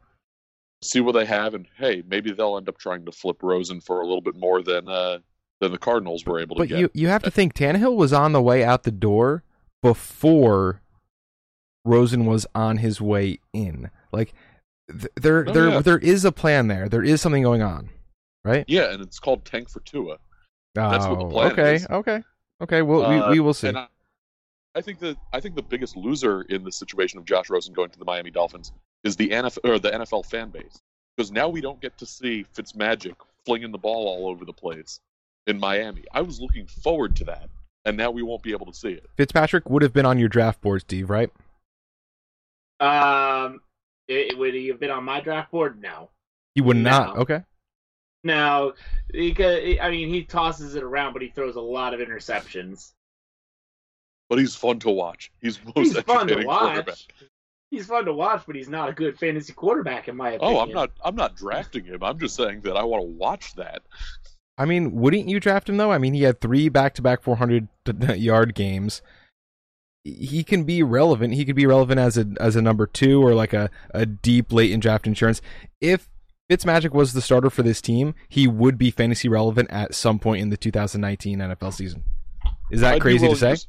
see 0.81 0.99
what 0.99 1.13
they 1.13 1.25
have, 1.25 1.53
and 1.53 1.65
hey, 1.77 2.03
maybe 2.07 2.31
they'll 2.31 2.57
end 2.57 2.69
up 2.69 2.77
trying 2.77 3.05
to 3.05 3.11
flip 3.11 3.41
Rosen 3.41 3.79
for 3.79 4.01
a 4.01 4.05
little 4.05 4.21
bit 4.21 4.35
more 4.35 4.61
than 4.61 4.87
uh, 4.87 5.19
than 5.59 5.71
the 5.71 5.77
Cardinals 5.77 6.25
were 6.25 6.39
able 6.39 6.55
to 6.55 6.61
But 6.61 6.69
get. 6.69 6.79
you, 6.79 6.89
you 6.93 7.07
have 7.09 7.23
to 7.23 7.31
think 7.31 7.53
Tannehill 7.53 7.95
was 7.95 8.13
on 8.13 8.31
the 8.31 8.41
way 8.41 8.63
out 8.63 8.83
the 8.83 8.91
door 8.91 9.43
before 9.81 10.81
Rosen 11.85 12.25
was 12.25 12.45
on 12.55 12.77
his 12.77 13.01
way 13.01 13.39
in. 13.53 13.89
Like 14.11 14.33
th- 14.89 15.11
there 15.15 15.45
Oh, 15.47 15.51
there 15.53 15.69
yeah. 15.69 15.79
there 15.81 15.97
is 15.99 16.25
a 16.25 16.31
plan 16.31 16.67
there. 16.67 16.87
There 16.89 17.03
is 17.03 17.21
something 17.21 17.43
going 17.43 17.61
on, 17.61 17.89
right? 18.43 18.65
yeah, 18.67 18.91
and 18.91 19.01
it's 19.01 19.19
called 19.19 19.45
Tank 19.45 19.69
for 19.69 19.79
Tua. 19.81 20.17
That's 20.75 21.05
what 21.07 21.19
the 21.19 21.25
Oh, 21.25 21.29
plan 21.31 21.51
okay, 21.53 21.75
is. 21.75 21.87
okay, 21.89 22.23
okay. 22.61 22.81
Well, 22.81 23.03
Uh, 23.05 23.25
we 23.29 23.33
we 23.35 23.39
will 23.39 23.53
see. 23.53 23.69
I, 23.69 23.87
I 24.75 24.81
think 24.81 24.99
that 24.99 25.17
I 25.33 25.39
think 25.39 25.55
the 25.55 25.61
biggest 25.63 25.97
loser 25.97 26.43
in 26.43 26.63
the 26.63 26.71
situation 26.71 27.17
of 27.19 27.25
Josh 27.25 27.49
Rosen 27.49 27.73
going 27.73 27.89
to 27.89 27.99
the 27.99 28.05
Miami 28.05 28.31
Dolphins 28.31 28.71
is 29.03 29.15
the 29.15 29.29
NFL 29.29 29.59
or 29.69 29.79
the 29.79 29.91
NFL 29.91 30.25
fan 30.25 30.49
base 30.49 30.79
because 31.17 31.31
now 31.31 31.49
we 31.49 31.59
don't 31.61 31.81
get 31.81 31.97
to 31.97 32.05
see 32.05 32.45
Fitzmagic 32.55 33.15
flinging 33.45 33.71
the 33.71 33.77
ball 33.77 34.07
all 34.07 34.29
over 34.29 34.45
the 34.45 34.53
place 34.53 34.99
in 35.49 35.59
Miami. 35.59 36.03
I 36.13 36.21
was 36.21 36.39
looking 36.39 36.67
forward 36.67 37.15
to 37.17 37.25
that, 37.25 37.49
and 37.85 37.97
now 37.97 38.11
we 38.11 38.23
won't 38.23 38.43
be 38.43 38.51
able 38.51 38.67
to 38.67 38.73
see 38.73 38.91
it. 38.91 39.09
Fitzpatrick 39.17 39.69
would 39.69 39.81
have 39.81 39.93
been 39.93 40.05
on 40.05 40.19
your 40.19 40.29
draft 40.29 40.61
board, 40.61 40.81
Steve, 40.81 41.09
right? 41.09 41.29
Um, 42.79 43.59
it, 44.07 44.37
would 44.37 44.53
he 44.53 44.67
have 44.67 44.79
been 44.79 44.91
on 44.91 45.03
my 45.03 45.19
draft 45.19 45.51
board? 45.51 45.81
No. 45.81 46.09
He 46.55 46.61
would 46.61 46.77
not. 46.77 47.15
No. 47.15 47.21
Okay. 47.21 47.43
No, 48.23 48.73
because 49.11 49.77
I 49.81 49.89
mean 49.91 50.09
he 50.09 50.23
tosses 50.23 50.75
it 50.75 50.83
around, 50.83 51.13
but 51.13 51.21
he 51.21 51.29
throws 51.29 51.55
a 51.55 51.61
lot 51.61 51.93
of 51.93 52.01
interceptions. 52.01 52.91
But 54.29 54.39
he's 54.39 54.55
fun 54.55 54.79
to 54.79 54.89
watch. 54.89 55.31
He's 55.41 55.59
most 55.63 55.77
He's 55.77 56.01
fun 56.01 56.27
to 56.27 56.43
watch. 56.45 57.07
he's 57.71 57.87
fun 57.87 58.05
to 58.05 58.13
watch, 58.13 58.43
but 58.45 58.57
he's 58.57 58.67
not 58.67 58.89
a 58.89 58.93
good 58.93 59.17
fantasy 59.17 59.53
quarterback 59.53 60.09
in 60.09 60.17
my 60.17 60.31
opinion. 60.31 60.57
Oh, 60.57 60.59
I'm 60.59 60.71
not. 60.71 60.91
I'm 61.03 61.15
not 61.15 61.35
drafting 61.35 61.85
him. 61.85 62.03
I'm 62.03 62.19
just 62.19 62.35
saying 62.35 62.61
that 62.61 62.75
I 62.75 62.83
want 62.83 63.03
to 63.03 63.07
watch 63.07 63.55
that. 63.55 63.83
I 64.59 64.65
mean, 64.65 64.91
wouldn't 64.91 65.27
you 65.29 65.39
draft 65.39 65.69
him 65.69 65.77
though? 65.77 65.91
I 65.91 65.97
mean, 65.97 66.13
he 66.13 66.23
had 66.23 66.41
three 66.41 66.67
back-to-back 66.69 67.23
400 67.23 67.67
yard 68.17 68.53
games. 68.53 69.01
He 70.03 70.43
can 70.43 70.63
be 70.65 70.83
relevant. 70.83 71.33
He 71.33 71.45
could 71.45 71.55
be 71.55 71.65
relevant 71.65 71.99
as 71.99 72.17
a 72.17 72.25
as 72.39 72.55
a 72.55 72.61
number 72.61 72.85
two 72.87 73.21
or 73.25 73.33
like 73.33 73.53
a, 73.53 73.69
a 73.93 74.05
deep 74.05 74.51
late 74.51 74.71
in 74.71 74.79
draft 74.79 75.07
insurance. 75.07 75.41
If 75.81 76.09
Fitzmagic 76.49 76.91
was 76.91 77.13
the 77.13 77.21
starter 77.21 77.49
for 77.49 77.63
this 77.63 77.81
team, 77.81 78.15
he 78.27 78.47
would 78.47 78.77
be 78.77 78.91
fantasy 78.91 79.27
relevant 79.29 79.69
at 79.71 79.93
some 79.93 80.17
point 80.19 80.41
in 80.41 80.49
the 80.49 80.57
2019 80.57 81.39
NFL 81.39 81.73
season. 81.73 82.03
Is 82.71 82.81
that 82.81 82.95
I'd 82.95 83.01
crazy 83.01 83.27
to 83.27 83.35
say? 83.35 83.51
s- 83.51 83.67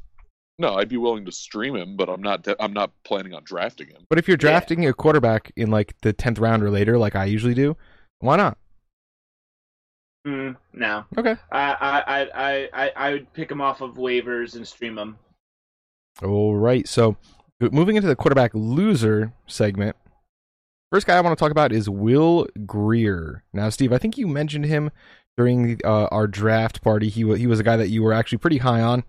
no, 0.59 0.75
I'd 0.75 0.88
be 0.88 0.97
willing 0.97 1.25
to 1.25 1.32
stream 1.32 1.75
him, 1.76 1.97
but 1.97 2.09
I'm 2.09 2.23
not. 2.23 2.47
I'm 2.59 2.73
not 2.73 2.92
planning 3.04 3.35
on 3.35 3.42
drafting 3.44 3.88
him. 3.88 4.02
But 4.09 4.18
if 4.18 4.28
you're 4.28 4.37
Yeah. 4.37 4.50
drafting 4.52 4.87
a 4.87 4.92
quarterback 4.92 5.52
in 5.56 5.70
like 5.70 5.94
the 6.02 6.12
10th 6.12 6.40
round 6.40 6.62
or 6.62 6.70
later, 6.70 6.97
like 6.99 7.14
I 7.16 7.25
usually 7.26 7.54
do, 7.54 7.76
why 8.20 8.37
not? 8.37 8.56
Mm, 10.26 10.56
no, 10.74 11.04
Okay. 11.16 11.34
I, 11.50 11.72
I, 11.72 12.20
I, 12.20 12.68
I, 12.74 12.92
I, 12.94 13.12
would 13.12 13.32
pick 13.32 13.50
him 13.50 13.62
off 13.62 13.80
of 13.80 13.94
waivers 13.94 14.54
and 14.54 14.68
stream 14.68 14.98
him. 14.98 15.16
All 16.22 16.54
right. 16.54 16.86
So 16.86 17.16
moving 17.58 17.96
into 17.96 18.08
the 18.08 18.16
quarterback 18.16 18.50
loser 18.52 19.32
segment, 19.46 19.96
first 20.92 21.06
guy 21.06 21.16
I 21.16 21.20
want 21.22 21.38
to 21.38 21.42
talk 21.42 21.52
about 21.52 21.72
is 21.72 21.88
Will 21.88 22.46
Grier. 22.66 23.44
Now, 23.54 23.70
Steve, 23.70 23.94
I 23.94 23.98
think 23.98 24.18
you 24.18 24.28
mentioned 24.28 24.66
him 24.66 24.90
during 25.38 25.80
uh, 25.84 26.08
our 26.10 26.26
draft 26.26 26.82
party. 26.82 27.08
He 27.08 27.24
wa 27.24 27.34
he 27.34 27.46
was 27.46 27.58
a 27.58 27.64
guy 27.64 27.78
that 27.78 27.88
you 27.88 28.02
were 28.02 28.12
actually 28.12 28.38
pretty 28.38 28.58
high 28.58 28.82
on. 28.82 29.04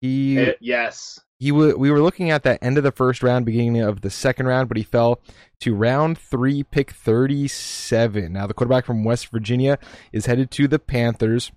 He 0.00 0.38
Eh, 0.38 0.52
yes. 0.60 1.18
He 1.40 1.50
wa 1.50 1.72
we 1.72 1.90
were 1.90 2.02
looking 2.02 2.30
at 2.30 2.42
that 2.42 2.62
end 2.62 2.76
of 2.76 2.84
the 2.84 2.92
first 2.92 3.22
round, 3.22 3.46
beginning 3.46 3.80
of 3.80 4.02
the 4.02 4.10
second 4.10 4.46
round, 4.46 4.68
but 4.68 4.76
he 4.76 4.82
fell 4.82 5.20
to 5.60 5.74
round 5.74 6.18
three, 6.18 6.62
pick 6.62 6.90
37. 6.90 8.32
Now, 8.32 8.46
the 8.46 8.54
quarterback 8.54 8.84
from 8.84 9.04
West 9.04 9.28
Virginia 9.28 9.78
is 10.12 10.26
headed 10.26 10.50
to 10.52 10.68
the 10.68 10.78
Panthers 10.78 11.50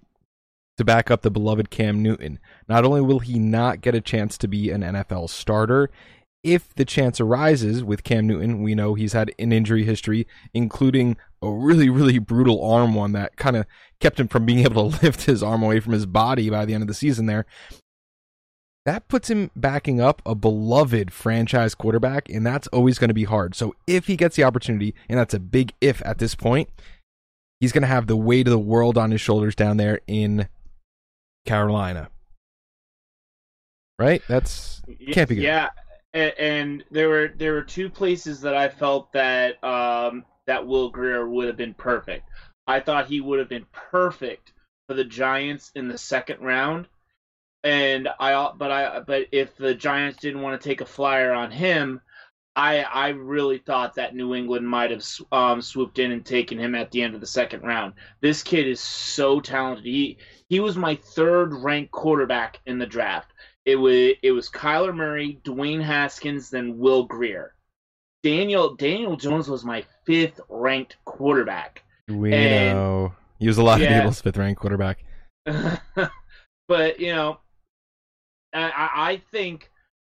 to 0.77 0.85
back 0.85 1.11
up 1.11 1.21
the 1.21 1.29
beloved 1.29 1.69
Cam 1.69 2.01
Newton. 2.01 2.39
Not 2.67 2.85
only 2.85 3.01
will 3.01 3.19
he 3.19 3.37
not 3.37 3.81
get 3.81 3.93
a 3.93 4.01
chance 4.01 4.37
to 4.39 4.47
be 4.47 4.69
an 4.69 4.81
NFL 4.81 5.29
starter, 5.29 5.89
if 6.43 6.73
the 6.75 6.85
chance 6.85 7.19
arises 7.19 7.83
with 7.83 8.03
Cam 8.05 8.25
Newton, 8.25 8.63
we 8.63 8.75
know 8.75 8.93
he's 8.93 9.13
had 9.13 9.31
an 9.37 9.51
injury 9.51 9.83
history, 9.83 10.27
including 10.53 11.17
a 11.41 11.51
really, 11.51 11.89
really 11.89 12.19
brutal 12.19 12.65
arm 12.65 12.95
one 12.95 13.11
that 13.13 13.35
kind 13.35 13.57
of 13.57 13.65
kept 13.99 14.19
him 14.19 14.29
from 14.29 14.45
being 14.45 14.59
able 14.59 14.91
to 14.91 14.99
lift 15.03 15.23
his 15.23 15.43
arm 15.43 15.61
away 15.61 15.81
from 15.81 15.91
his 15.91 16.05
body 16.05 16.49
by 16.49 16.63
the 16.63 16.73
end 16.73 16.83
of 16.83 16.87
the 16.87 16.93
season 16.93 17.25
there 17.25 17.45
that 18.85 19.07
puts 19.07 19.29
him 19.29 19.49
backing 19.55 20.01
up 20.01 20.21
a 20.25 20.35
beloved 20.35 21.11
franchise 21.11 21.73
quarterback, 21.73 22.29
and 22.29 22.45
that's 22.45 22.67
always 22.67 22.99
going 22.99 23.09
to 23.09 23.13
be 23.13 23.23
hard. 23.23 23.55
So 23.55 23.75
if 23.87 24.07
he 24.07 24.17
gets 24.17 24.35
the 24.35 24.43
opportunity, 24.43 24.93
and 25.07 25.17
that's 25.17 25.33
a 25.33 25.39
big 25.39 25.73
if 25.79 26.05
at 26.05 26.17
this 26.17 26.35
point, 26.35 26.69
he's 27.59 27.71
going 27.71 27.83
to 27.83 27.87
have 27.87 28.07
the 28.07 28.17
weight 28.17 28.47
of 28.47 28.51
the 28.51 28.59
world 28.59 28.97
on 28.97 29.11
his 29.11 29.21
shoulders 29.21 29.55
down 29.55 29.77
there 29.77 30.01
in 30.07 30.49
Carolina. 31.45 32.09
Right? 33.97 34.21
That's 34.27 34.81
Can't 35.11 35.29
be 35.29 35.35
good. 35.35 35.43
Yeah, 35.43 35.69
and, 36.13 36.33
and 36.37 36.83
there 36.91 37.07
were 37.07 37.33
there 37.37 37.53
were 37.53 37.61
two 37.61 37.89
places 37.89 38.41
that 38.41 38.55
I 38.55 38.67
felt 38.67 39.13
that 39.13 39.63
um, 39.63 40.25
that 40.45 40.65
Will 40.67 40.89
Grier 40.89 41.27
would 41.27 41.47
have 41.47 41.57
been 41.57 41.73
perfect. 41.73 42.27
I 42.67 42.79
thought 42.79 43.07
he 43.07 43.21
would 43.21 43.39
have 43.39 43.49
been 43.49 43.65
perfect 43.71 44.51
for 44.87 44.93
the 44.93 45.03
Giants 45.03 45.71
in 45.75 45.87
the 45.87 45.97
second 45.97 46.41
round, 46.41 46.87
and 47.63 48.09
I 48.19 48.51
but 48.57 48.71
I 48.71 48.99
but 49.01 49.27
if 49.31 49.55
the 49.55 49.73
Giants 49.73 50.19
didn't 50.19 50.41
want 50.41 50.59
to 50.59 50.67
take 50.67 50.81
a 50.81 50.85
flyer 50.85 51.31
on 51.33 51.51
him, 51.51 52.01
I 52.55 52.81
I 52.83 53.09
really 53.09 53.57
thought 53.59 53.95
that 53.95 54.15
New 54.15 54.35
England 54.35 54.67
might 54.67 54.91
have 54.91 55.03
um, 55.31 55.61
swooped 55.61 55.99
in 55.99 56.11
and 56.11 56.25
taken 56.25 56.57
him 56.59 56.75
at 56.75 56.91
the 56.91 57.01
end 57.01 57.15
of 57.15 57.21
the 57.21 57.27
second 57.27 57.61
round. 57.63 57.93
This 58.21 58.43
kid 58.43 58.67
is 58.67 58.79
so 58.79 59.39
talented. 59.39 59.85
He 59.85 60.17
he 60.49 60.59
was 60.59 60.75
my 60.77 60.95
third 60.95 61.53
ranked 61.53 61.91
quarterback 61.91 62.59
in 62.65 62.77
the 62.79 62.85
draft. 62.85 63.31
It 63.65 63.77
was 63.77 64.13
it 64.21 64.31
was 64.31 64.49
Kyler 64.49 64.93
Murray, 64.95 65.39
Dwayne 65.43 65.81
Haskins, 65.81 66.49
then 66.49 66.77
Will 66.77 67.05
Grier. 67.05 67.53
Daniel 68.23 68.75
Daniel 68.75 69.15
Jones 69.17 69.49
was 69.49 69.63
my 69.65 69.83
fifth 70.05 70.39
ranked 70.49 70.97
quarterback. 71.05 71.83
we 72.07 72.33
And- 72.33 72.77
know. 72.77 73.13
He 73.39 73.47
was 73.47 73.57
a 73.57 73.63
lot 73.63 73.81
of 73.81 73.87
people's 73.89 74.21
fifth 74.21 74.37
ranked 74.37 74.61
quarterback. 74.61 75.03
but 76.67 76.99
you 76.99 77.11
know, 77.13 77.39
I- 78.53 79.21
think 79.31 79.71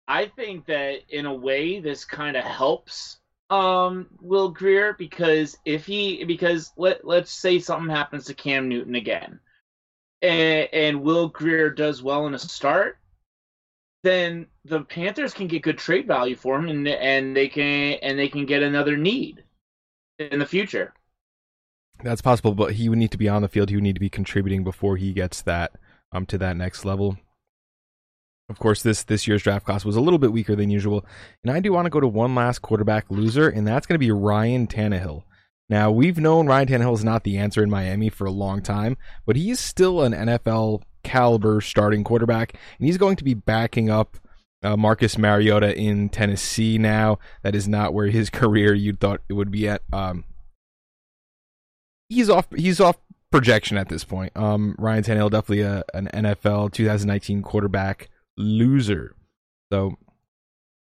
I 0.08 0.28
think 0.28 0.66
that 0.68 1.00
in 1.10 1.26
a 1.26 1.34
way 1.34 1.80
this 1.80 2.06
kind 2.06 2.38
of 2.38 2.44
helps 2.44 3.18
um 3.50 4.08
Will 4.22 4.50
Grier 4.50 4.94
because 4.94 5.58
if 5.66 5.86
he 5.86 6.24
because 6.24 6.72
let 6.78 7.06
let's 7.06 7.32
say 7.32 7.60
something 7.60 7.90
happens 7.90 8.26
to 8.26 8.34
Cam 8.34 8.68
Newton 8.68 8.96
again, 8.96 9.40
and, 10.22 10.68
and 10.74 11.04
Will 11.04 11.30
Grier 11.30 11.70
does 11.70 12.02
well 12.02 12.28
in 12.28 12.34
a 12.34 12.40
start, 12.40 12.98
then 14.04 14.48
the 14.66 14.82
Panthers 14.82 15.34
can 15.34 15.48
get 15.48 15.64
good 15.64 15.78
trade 15.78 16.08
value 16.08 16.36
for 16.36 16.58
him 16.58 16.70
and 16.70 16.88
and 16.88 17.36
they 17.36 17.48
can 17.48 17.94
and 18.02 18.18
they 18.18 18.28
can 18.28 18.46
get 18.46 18.64
another 18.64 18.98
need 18.98 19.44
in 20.20 20.40
the 20.40 20.46
future. 20.46 20.94
That's 22.04 22.22
possible, 22.22 22.54
but 22.54 22.74
he 22.74 22.90
would 22.90 22.98
need 22.98 23.12
to 23.12 23.18
be 23.18 23.30
on 23.30 23.42
the 23.42 23.48
field. 23.48 23.70
He 23.70 23.76
would 23.76 23.84
need 23.84 23.96
to 23.96 24.00
be 24.00 24.10
contributing 24.10 24.64
before 24.64 24.98
he 24.98 25.14
gets 25.14 25.42
that 25.44 25.74
um 26.12 26.26
to 26.28 26.38
that 26.40 26.58
next 26.58 26.86
level. 26.86 27.18
Of 28.48 28.60
course, 28.60 28.84
this 28.84 29.04
this 29.04 29.28
year's 29.28 29.42
draft 29.42 29.66
class 29.66 29.84
was 29.84 29.96
a 29.96 30.02
little 30.02 30.20
bit 30.20 30.32
weaker 30.32 30.56
than 30.56 30.70
usual, 30.70 31.06
and 31.44 31.52
I 31.52 31.60
do 31.60 31.74
want 31.74 31.88
to 31.88 31.90
go 31.90 32.00
to 32.00 32.08
one 32.08 32.36
last 32.36 32.62
quarterback 32.62 33.06
loser, 33.10 33.50
and 33.50 33.68
that's 33.68 33.88
going 33.88 33.96
to 33.96 34.06
be 34.06 34.12
Ryan 34.12 34.68
Tannehill. 34.68 35.24
Now 35.68 35.90
we've 35.90 36.20
known 36.20 36.46
Ryan 36.46 36.68
Tannehill 36.68 36.94
is 36.94 37.04
not 37.04 37.24
the 37.24 37.38
answer 37.38 37.64
in 37.64 37.72
Miami 37.72 38.10
for 38.10 38.26
a 38.26 38.32
long 38.32 38.62
time, 38.62 38.98
but 39.26 39.36
he 39.36 39.50
is 39.50 39.60
still 39.60 40.04
an 40.04 40.14
NFL 40.14 40.84
caliber 41.04 41.60
starting 41.60 42.04
quarterback, 42.04 42.54
and 42.78 42.86
he's 42.86 43.00
going 43.00 43.16
to 43.16 43.24
be 43.24 43.34
backing 43.34 43.90
up 43.90 44.18
uh, 44.62 44.78
Marcus 44.78 45.18
Mariota 45.18 45.76
in 45.76 46.10
Tennessee 46.10 46.78
now. 46.78 47.18
That 47.42 47.56
is 47.56 47.68
not 47.68 47.96
where 47.96 48.08
his 48.08 48.30
career 48.32 48.76
you'd 48.76 49.00
thought 49.00 49.22
it 49.28 49.34
would 49.34 49.50
be 49.50 49.68
at. 49.68 49.82
Um, 49.92 50.24
he's 52.10 52.30
off. 52.30 52.48
He's 52.56 52.80
off 52.80 52.98
projection 53.32 53.78
at 53.78 53.90
this 53.90 54.04
point. 54.04 54.38
Um, 54.38 54.76
Ryan 54.78 55.04
Tannehill 55.04 55.32
definitely 55.32 55.62
a, 55.62 55.84
an 55.96 56.10
NFL 56.14 56.74
2019 56.74 57.42
quarterback 57.42 58.10
loser. 58.38 59.16
So 59.72 59.98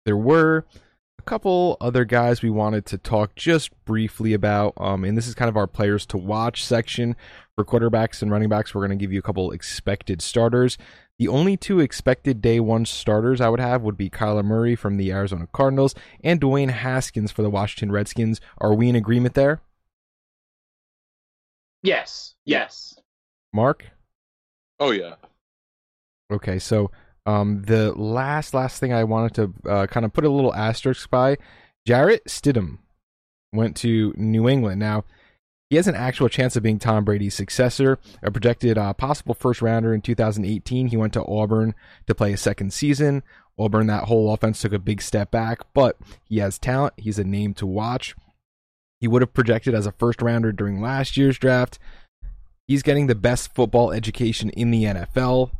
there 0.06 0.18
were 0.18 0.65
a 1.18 1.22
couple 1.24 1.77
other 1.82 2.06
guys 2.06 2.41
we 2.41 2.50
wanted 2.50 2.86
to 2.88 2.98
talk 2.98 3.36
just 3.36 3.72
briefly 3.86 4.34
about. 4.34 4.74
Um, 4.77 5.03
and 5.03 5.18
this 5.18 5.27
is 5.27 5.36
kind 5.36 5.50
of 5.50 5.58
our 5.58 5.68
players 5.68 6.06
to 6.08 6.18
watch 6.18 6.63
section 6.63 7.15
for 7.56 7.65
quarterbacks 7.65 8.22
and 8.22 8.32
running 8.32 8.50
backs. 8.50 8.74
We're 8.74 8.88
going 8.88 8.98
to 8.98 9.03
give 9.03 9.12
you 9.12 9.20
a 9.20 9.24
couple 9.24 9.51
expected 9.51 10.22
starters. 10.22 10.77
The 11.18 11.27
only 11.27 11.58
two 11.58 11.82
expected 11.82 12.41
day 12.41 12.62
one 12.62 12.86
starters 12.86 13.41
I 13.41 13.50
would 13.50 13.60
have 13.60 13.82
would 13.82 13.98
be 13.98 14.10
Kyler 14.10 14.44
Murray 14.46 14.75
from 14.75 14.96
the 14.96 15.12
Arizona 15.12 15.48
Cardinals 15.51 15.94
and 16.24 16.39
Dwayne 16.39 16.70
Haskins 16.70 17.32
for 17.32 17.41
the 17.41 17.50
Washington 17.50 17.91
Redskins. 17.91 18.39
Are 18.60 18.74
we 18.74 18.88
in 18.88 18.96
agreement 18.96 19.34
there? 19.34 19.62
Yes, 21.84 22.36
yes. 22.46 22.98
Mark? 23.53 23.86
Oh 24.79 24.91
yeah. 24.91 25.15
Okay, 26.32 26.58
so 26.60 26.91
um, 27.29 27.62
the 27.62 27.93
last 27.93 28.53
last 28.53 28.79
thing 28.79 28.91
I 28.91 29.03
wanted 29.03 29.33
to 29.36 29.69
uh, 29.69 29.88
kind 29.88 30.05
of 30.05 30.13
put 30.13 30.25
a 30.25 30.29
little 30.29 30.53
asterisk 30.53 31.09
by, 31.09 31.38
Jarrett 31.86 32.25
Stidham 32.25 32.79
went 33.53 33.75
to 33.77 34.13
New 34.17 34.50
England. 34.50 34.79
Now 34.79 35.05
he 35.69 35.75
has 35.75 35.88
an 35.88 35.95
actual 35.95 36.27
chance 36.27 36.55
of 36.55 36.63
being 36.63 36.79
Tom 36.79 37.05
Brady's 37.05 37.36
successor, 37.36 38.00
a 38.24 38.31
projected 38.31 38.79
uh, 38.79 38.93
possible 38.93 39.36
first 39.36 39.62
rounder 39.62 39.93
in 39.93 40.01
2018. 40.01 40.88
He 40.88 40.98
went 40.98 41.13
to 41.13 41.25
Auburn 41.25 41.75
to 42.07 42.15
play 42.15 42.33
a 42.33 42.38
second 42.38 42.74
season. 42.74 43.21
Auburn, 43.59 43.88
that 43.88 44.05
whole 44.05 44.33
offense 44.33 44.62
took 44.62 44.74
a 44.74 44.79
big 44.79 45.01
step 45.01 45.29
back, 45.29 45.59
but 45.74 45.98
he 46.24 46.39
has 46.39 46.57
talent. 46.57 46.93
He's 46.98 47.19
a 47.19 47.24
name 47.24 47.53
to 47.55 47.67
watch. 47.67 48.15
He 49.00 49.07
would 49.07 49.21
have 49.21 49.33
projected 49.33 49.75
as 49.75 49.86
a 49.86 49.91
first 49.91 50.21
rounder 50.21 50.51
during 50.51 50.81
last 50.81 51.15
year's 51.15 51.38
draft. 51.38 51.77
He's 52.67 52.81
getting 52.83 53.07
the 53.07 53.15
best 53.15 53.53
football 53.53 53.91
education 53.91 54.50
in 54.51 54.71
the 54.71 54.86
NFL. 54.86 55.51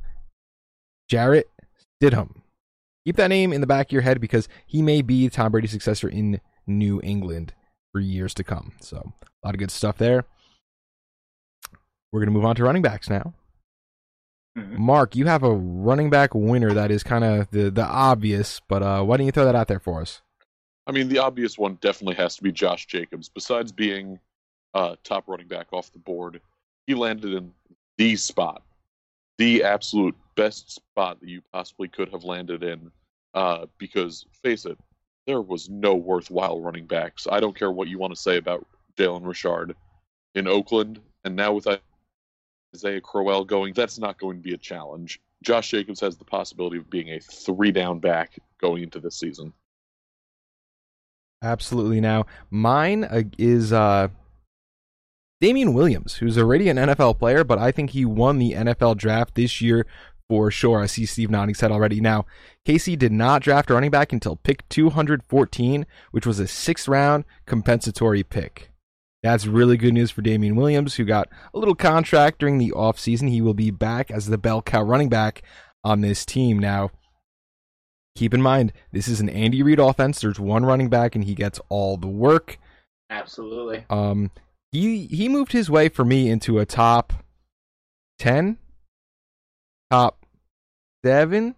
Jarrett 1.08 1.50
Stidham. 2.02 2.42
Keep 3.06 3.16
that 3.18 3.28
name 3.28 3.54
in 3.54 3.62
the 3.62 3.68
back 3.68 3.88
of 3.88 3.92
your 3.92 4.02
head 4.02 4.20
because 4.20 4.48
he 4.66 4.82
may 4.82 5.02
be 5.02 5.30
Tom 5.30 5.52
Brady's 5.52 5.72
successor 5.72 6.08
in 6.08 6.42
New 6.68 7.00
England 7.04 7.54
for 7.92 8.00
years 8.00 8.34
to 8.36 8.44
come. 8.44 8.74
So, 8.82 9.14
a 9.44 9.48
lot 9.48 9.56
of 9.56 9.60
good 9.60 9.72
stuff 9.72 9.98
there. 9.98 10.26
We're 12.12 12.20
going 12.20 12.28
to 12.28 12.34
move 12.34 12.46
on 12.46 12.56
to 12.56 12.64
running 12.64 12.82
backs 12.82 13.10
now. 13.10 13.34
Mhm. 14.58 14.78
Mark, 14.78 15.16
you 15.16 15.26
have 15.28 15.44
a 15.44 15.54
running 15.54 16.10
back 16.10 16.34
winner 16.34 16.74
that 16.74 16.92
is 16.92 17.04
kind 17.04 17.24
of 17.24 17.50
the, 17.52 17.70
the 17.70 17.86
obvious, 17.86 18.60
but 18.68 18.84
uh, 18.84 19.04
why 19.04 19.18
don't 19.18 19.26
you 19.26 19.32
throw 19.32 19.46
that 19.46 19.56
out 19.56 19.68
there 19.68 19.80
for 19.80 20.02
us? 20.02 20.22
I 20.88 20.92
mean, 20.92 21.08
the 21.08 21.20
obvious 21.20 21.58
one 21.58 21.76
definitely 21.82 22.16
has 22.16 22.36
to 22.38 22.44
be 22.44 22.52
Josh 22.52 22.88
Jacobs. 22.88 23.30
Besides 23.30 23.72
being 23.72 24.20
uh, 24.74 24.96
top 25.04 25.28
running 25.28 25.48
back 25.48 25.68
off 25.72 25.92
the 25.92 26.00
board, 26.00 26.42
he 26.88 26.96
landed 26.96 27.34
in 27.34 27.54
the 27.98 28.16
spot, 28.16 28.64
the 29.38 29.64
absolute 29.64 30.16
best 30.40 30.72
spot 30.72 31.20
that 31.20 31.28
you 31.28 31.42
possibly 31.52 31.90
could 31.90 32.10
have 32.10 32.24
landed 32.24 32.64
in. 32.64 32.90
Uh, 33.34 33.66
because 33.78 34.26
face 34.42 34.66
it, 34.66 34.78
there 35.28 35.42
was 35.42 35.70
no 35.70 35.94
worthwhile 35.94 36.62
running 36.62 36.86
backs. 36.86 37.28
I 37.30 37.40
don't 37.40 37.56
care 37.56 37.72
what 37.72 37.90
you 37.90 38.00
want 38.00 38.16
to 38.16 38.20
say 38.20 38.38
about 38.38 38.66
Jalen 38.98 39.28
Richard 39.28 39.76
in 40.34 40.48
Oakland, 40.48 41.00
and 41.24 41.36
now 41.36 41.54
with 41.54 41.68
Isaiah 42.76 43.02
Crowell 43.02 43.46
going, 43.46 43.74
that's 43.74 44.00
not 44.00 44.18
going 44.18 44.38
to 44.38 44.44
be 44.44 44.54
a 44.54 44.58
challenge. 44.58 45.20
Josh 45.44 45.70
Jacobs 45.70 46.00
has 46.00 46.18
the 46.18 46.26
possibility 46.26 46.78
of 46.78 46.90
being 46.90 47.10
a 47.10 47.20
three 47.20 47.72
down 47.72 48.00
back 48.00 48.40
going 48.60 48.82
into 48.82 49.00
this 49.00 49.20
season. 49.20 49.54
Absolutely. 51.44 52.02
Now, 52.02 52.26
mine 52.50 53.04
uh, 53.04 53.24
is 53.38 53.72
uh, 53.72 54.08
Damien 55.40 55.74
Williams, 55.74 56.16
who's 56.16 56.38
already 56.38 56.70
an 56.70 56.78
NFL 56.78 57.20
player, 57.20 57.44
but 57.44 57.60
I 57.60 57.72
think 57.72 57.92
he 57.92 58.04
won 58.06 58.40
the 58.40 58.54
NFL 58.54 58.98
draft 58.98 59.36
this 59.36 59.62
year 59.62 59.86
for 60.30 60.52
sure. 60.52 60.80
I 60.80 60.86
see 60.86 61.06
Steve 61.06 61.32
nodding 61.32 61.56
said 61.56 61.72
already. 61.72 62.00
Now, 62.00 62.26
Casey 62.64 62.96
did 62.96 63.12
not 63.12 63.42
draft 63.42 63.70
a 63.70 63.74
running 63.74 63.92
back 63.92 64.14
until 64.14 64.36
pick 64.38 64.68
214, 64.70 65.86
which 66.12 66.26
was 66.26 66.40
a 66.40 66.48
sixth 66.48 66.88
round 66.88 67.26
compensatory 67.46 68.24
pick. 68.24 68.72
That's 69.22 69.48
really 69.48 69.76
good 69.76 69.94
news 69.94 70.12
for 70.12 70.22
Damien 70.22 70.56
Williams, 70.56 70.96
who 70.96 71.04
got 71.04 71.28
a 71.54 71.60
little 71.60 71.76
contract 71.76 72.40
during 72.40 72.58
the 72.58 72.72
offseason. 72.72 73.30
He 73.30 73.42
will 73.42 73.54
be 73.54 73.72
back 73.72 74.12
as 74.12 74.28
the 74.28 74.38
bell 74.38 74.62
cow 74.62 74.84
running 74.84 75.10
back 75.10 75.42
on 75.84 76.02
this 76.02 76.26
team. 76.26 76.58
Now, 76.58 76.92
keep 78.16 78.34
in 78.34 78.42
mind, 78.42 78.72
this 78.94 79.10
is 79.10 79.20
an 79.20 79.28
Andy 79.28 79.62
Reid 79.62 79.80
offense. 79.80 80.22
There's 80.22 80.40
one 80.40 80.64
running 80.64 80.90
back, 80.90 81.16
and 81.16 81.26
he 81.26 81.36
gets 81.36 81.60
all 81.68 81.98
the 81.98 82.08
work. 82.08 82.60
Absolutely. 83.10 83.84
Um, 83.90 84.32
he 84.72 85.08
he 85.08 85.28
moved 85.28 85.52
his 85.52 85.70
way 85.70 85.90
for 85.90 86.06
me 86.06 86.30
into 86.30 86.60
a 86.60 86.66
top 86.66 87.12
ten, 88.20 88.58
top 89.92 90.19
seven. 91.04 91.56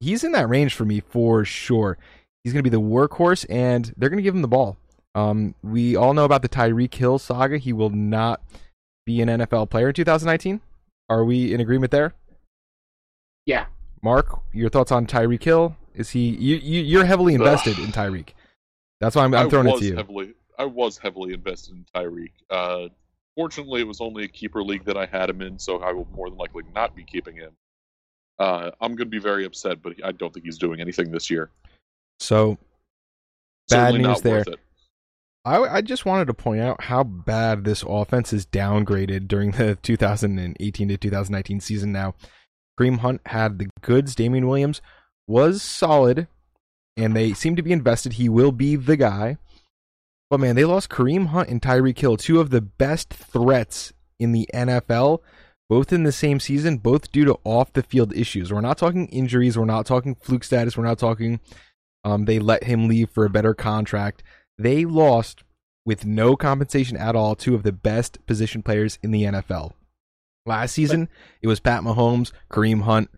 He's 0.00 0.24
in 0.24 0.32
that 0.32 0.48
range 0.48 0.74
for 0.74 0.84
me 0.84 1.00
for 1.00 1.44
sure. 1.44 1.98
He's 2.42 2.52
going 2.52 2.62
to 2.62 2.70
be 2.70 2.74
the 2.74 2.80
workhorse, 2.80 3.46
and 3.48 3.92
they're 3.96 4.10
going 4.10 4.18
to 4.18 4.22
give 4.22 4.34
him 4.34 4.42
the 4.42 4.48
ball. 4.48 4.76
Um, 5.14 5.54
we 5.62 5.96
all 5.96 6.12
know 6.12 6.24
about 6.24 6.42
the 6.42 6.48
Tyreek 6.48 6.92
Hill 6.92 7.18
saga. 7.18 7.56
He 7.56 7.72
will 7.72 7.90
not 7.90 8.42
be 9.06 9.22
an 9.22 9.28
NFL 9.28 9.70
player 9.70 9.88
in 9.88 9.94
2019. 9.94 10.60
Are 11.08 11.24
we 11.24 11.54
in 11.54 11.60
agreement 11.60 11.90
there? 11.90 12.14
Yeah. 13.46 13.66
Mark, 14.02 14.40
your 14.52 14.68
thoughts 14.68 14.92
on 14.92 15.06
Tyreek 15.06 15.42
Hill? 15.42 15.76
Is 15.94 16.10
he? 16.10 16.30
You, 16.30 16.56
you 16.56 17.00
are 17.00 17.04
heavily 17.04 17.34
invested 17.34 17.78
in 17.78 17.92
Tyreek. 17.92 18.30
That's 19.00 19.14
why 19.16 19.24
I'm, 19.24 19.34
I'm 19.34 19.48
throwing 19.48 19.68
it 19.68 19.78
to 19.78 19.84
you. 19.84 19.96
Heavily, 19.96 20.34
I 20.58 20.64
was 20.64 20.98
heavily 20.98 21.34
invested 21.34 21.74
in 21.74 21.84
Tyreek. 21.94 22.32
Uh, 22.50 22.88
fortunately, 23.36 23.80
it 23.80 23.86
was 23.86 24.00
only 24.00 24.24
a 24.24 24.28
keeper 24.28 24.62
league 24.62 24.84
that 24.84 24.96
I 24.96 25.06
had 25.06 25.30
him 25.30 25.40
in, 25.40 25.58
so 25.58 25.78
I 25.78 25.92
will 25.92 26.08
more 26.14 26.28
than 26.28 26.38
likely 26.38 26.64
not 26.74 26.96
be 26.96 27.04
keeping 27.04 27.36
him. 27.36 27.52
Uh, 28.38 28.70
I'm 28.80 28.92
going 28.92 29.06
to 29.06 29.06
be 29.06 29.18
very 29.18 29.44
upset, 29.44 29.82
but 29.82 29.94
I 30.04 30.12
don't 30.12 30.32
think 30.32 30.44
he's 30.44 30.58
doing 30.58 30.80
anything 30.80 31.10
this 31.10 31.30
year. 31.30 31.50
So 32.18 32.58
bad 33.68 33.92
Certainly 33.92 34.08
news 34.08 34.20
there. 34.22 34.44
I, 35.44 35.58
I 35.76 35.80
just 35.82 36.06
wanted 36.06 36.26
to 36.26 36.34
point 36.34 36.62
out 36.62 36.84
how 36.84 37.04
bad 37.04 37.64
this 37.64 37.84
offense 37.86 38.32
is 38.32 38.46
downgraded 38.46 39.28
during 39.28 39.52
the 39.52 39.76
2018 39.82 40.88
to 40.88 40.96
2019 40.96 41.60
season. 41.60 41.92
Now, 41.92 42.14
Kareem 42.78 42.98
Hunt 42.98 43.20
had 43.26 43.58
the 43.58 43.68
goods. 43.82 44.14
Damien 44.14 44.48
Williams 44.48 44.80
was 45.26 45.62
solid, 45.62 46.28
and 46.96 47.14
they 47.14 47.34
seem 47.34 47.56
to 47.56 47.62
be 47.62 47.72
invested. 47.72 48.14
He 48.14 48.28
will 48.28 48.52
be 48.52 48.76
the 48.76 48.96
guy. 48.96 49.36
But 50.30 50.40
man, 50.40 50.56
they 50.56 50.64
lost 50.64 50.88
Kareem 50.88 51.26
Hunt 51.26 51.48
and 51.48 51.60
Tyreek 51.60 51.98
Hill, 51.98 52.16
two 52.16 52.40
of 52.40 52.50
the 52.50 52.62
best 52.62 53.10
threats 53.10 53.92
in 54.18 54.32
the 54.32 54.48
NFL, 54.52 55.20
both 55.68 55.92
in 55.92 56.02
the 56.02 56.12
same 56.12 56.40
season, 56.40 56.78
both 56.78 57.10
due 57.10 57.24
to 57.24 57.38
off 57.44 57.72
the 57.72 57.82
field 57.82 58.14
issues. 58.14 58.52
We're 58.52 58.60
not 58.60 58.78
talking 58.78 59.06
injuries, 59.08 59.56
we're 59.58 59.64
not 59.64 59.86
talking 59.86 60.14
fluke 60.14 60.44
status, 60.44 60.76
we're 60.76 60.84
not 60.84 60.98
talking 60.98 61.40
um, 62.04 62.26
they 62.26 62.38
let 62.38 62.64
him 62.64 62.86
leave 62.86 63.10
for 63.10 63.24
a 63.24 63.30
better 63.30 63.54
contract. 63.54 64.22
They 64.58 64.84
lost 64.84 65.42
with 65.86 66.04
no 66.04 66.36
compensation 66.36 66.96
at 66.96 67.16
all 67.16 67.34
two 67.34 67.54
of 67.54 67.62
the 67.62 67.72
best 67.72 68.24
position 68.26 68.62
players 68.62 68.98
in 69.02 69.10
the 69.10 69.24
NFL. 69.24 69.72
Last 70.46 70.72
season, 70.72 71.08
it 71.40 71.48
was 71.48 71.60
Pat 71.60 71.82
Mahomes, 71.82 72.30
Kareem 72.50 72.82
Hunt, 72.82 73.10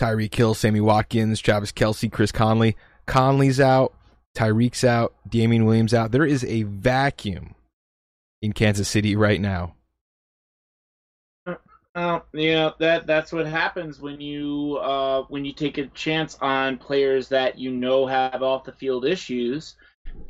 Tyreek 0.00 0.34
Hill, 0.34 0.54
Sammy 0.54 0.80
Watkins, 0.80 1.40
Travis 1.40 1.72
Kelce, 1.72 2.10
Chris 2.10 2.32
Conley. 2.32 2.76
Conley's 3.06 3.60
out. 3.60 3.94
Tyreek's 4.36 4.84
out, 4.84 5.14
Damien 5.28 5.66
Williams 5.66 5.92
out. 5.92 6.12
There 6.12 6.24
is 6.24 6.44
a 6.44 6.62
vacuum 6.62 7.54
in 8.40 8.52
Kansas 8.52 8.88
City 8.88 9.14
right 9.14 9.40
now. 9.40 9.74
Uh, 11.94 12.20
yeah, 12.32 12.70
that 12.78 13.06
that's 13.06 13.32
what 13.32 13.46
happens 13.46 14.00
when 14.00 14.18
you 14.18 14.78
uh, 14.80 15.24
when 15.28 15.44
you 15.44 15.52
take 15.52 15.76
a 15.76 15.86
chance 15.88 16.38
on 16.40 16.78
players 16.78 17.28
that 17.28 17.58
you 17.58 17.70
know 17.70 18.06
have 18.06 18.42
off 18.42 18.64
the 18.64 18.72
field 18.72 19.04
issues, 19.04 19.76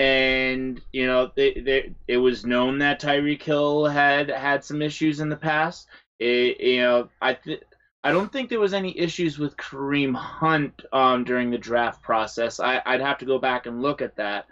and 0.00 0.80
you 0.92 1.06
know 1.06 1.30
they, 1.36 1.54
they, 1.54 1.94
it 2.08 2.16
was 2.16 2.44
known 2.44 2.78
that 2.78 3.00
Tyreek 3.00 3.42
Hill 3.42 3.86
had 3.86 4.28
had 4.28 4.64
some 4.64 4.82
issues 4.82 5.20
in 5.20 5.28
the 5.28 5.36
past. 5.36 5.86
It, 6.18 6.60
you 6.60 6.80
know, 6.80 7.08
I 7.20 7.34
th- 7.34 7.62
I 8.02 8.10
don't 8.10 8.32
think 8.32 8.48
there 8.48 8.58
was 8.58 8.74
any 8.74 8.98
issues 8.98 9.38
with 9.38 9.56
Kareem 9.56 10.16
Hunt 10.16 10.82
um, 10.92 11.22
during 11.22 11.52
the 11.52 11.58
draft 11.58 12.02
process. 12.02 12.58
I, 12.58 12.78
I, 12.78 12.92
would 12.92 13.06
have 13.06 13.18
to 13.18 13.24
go 13.24 13.38
back 13.38 13.66
and 13.66 13.80
look 13.80 14.02
at 14.02 14.16
that. 14.16 14.46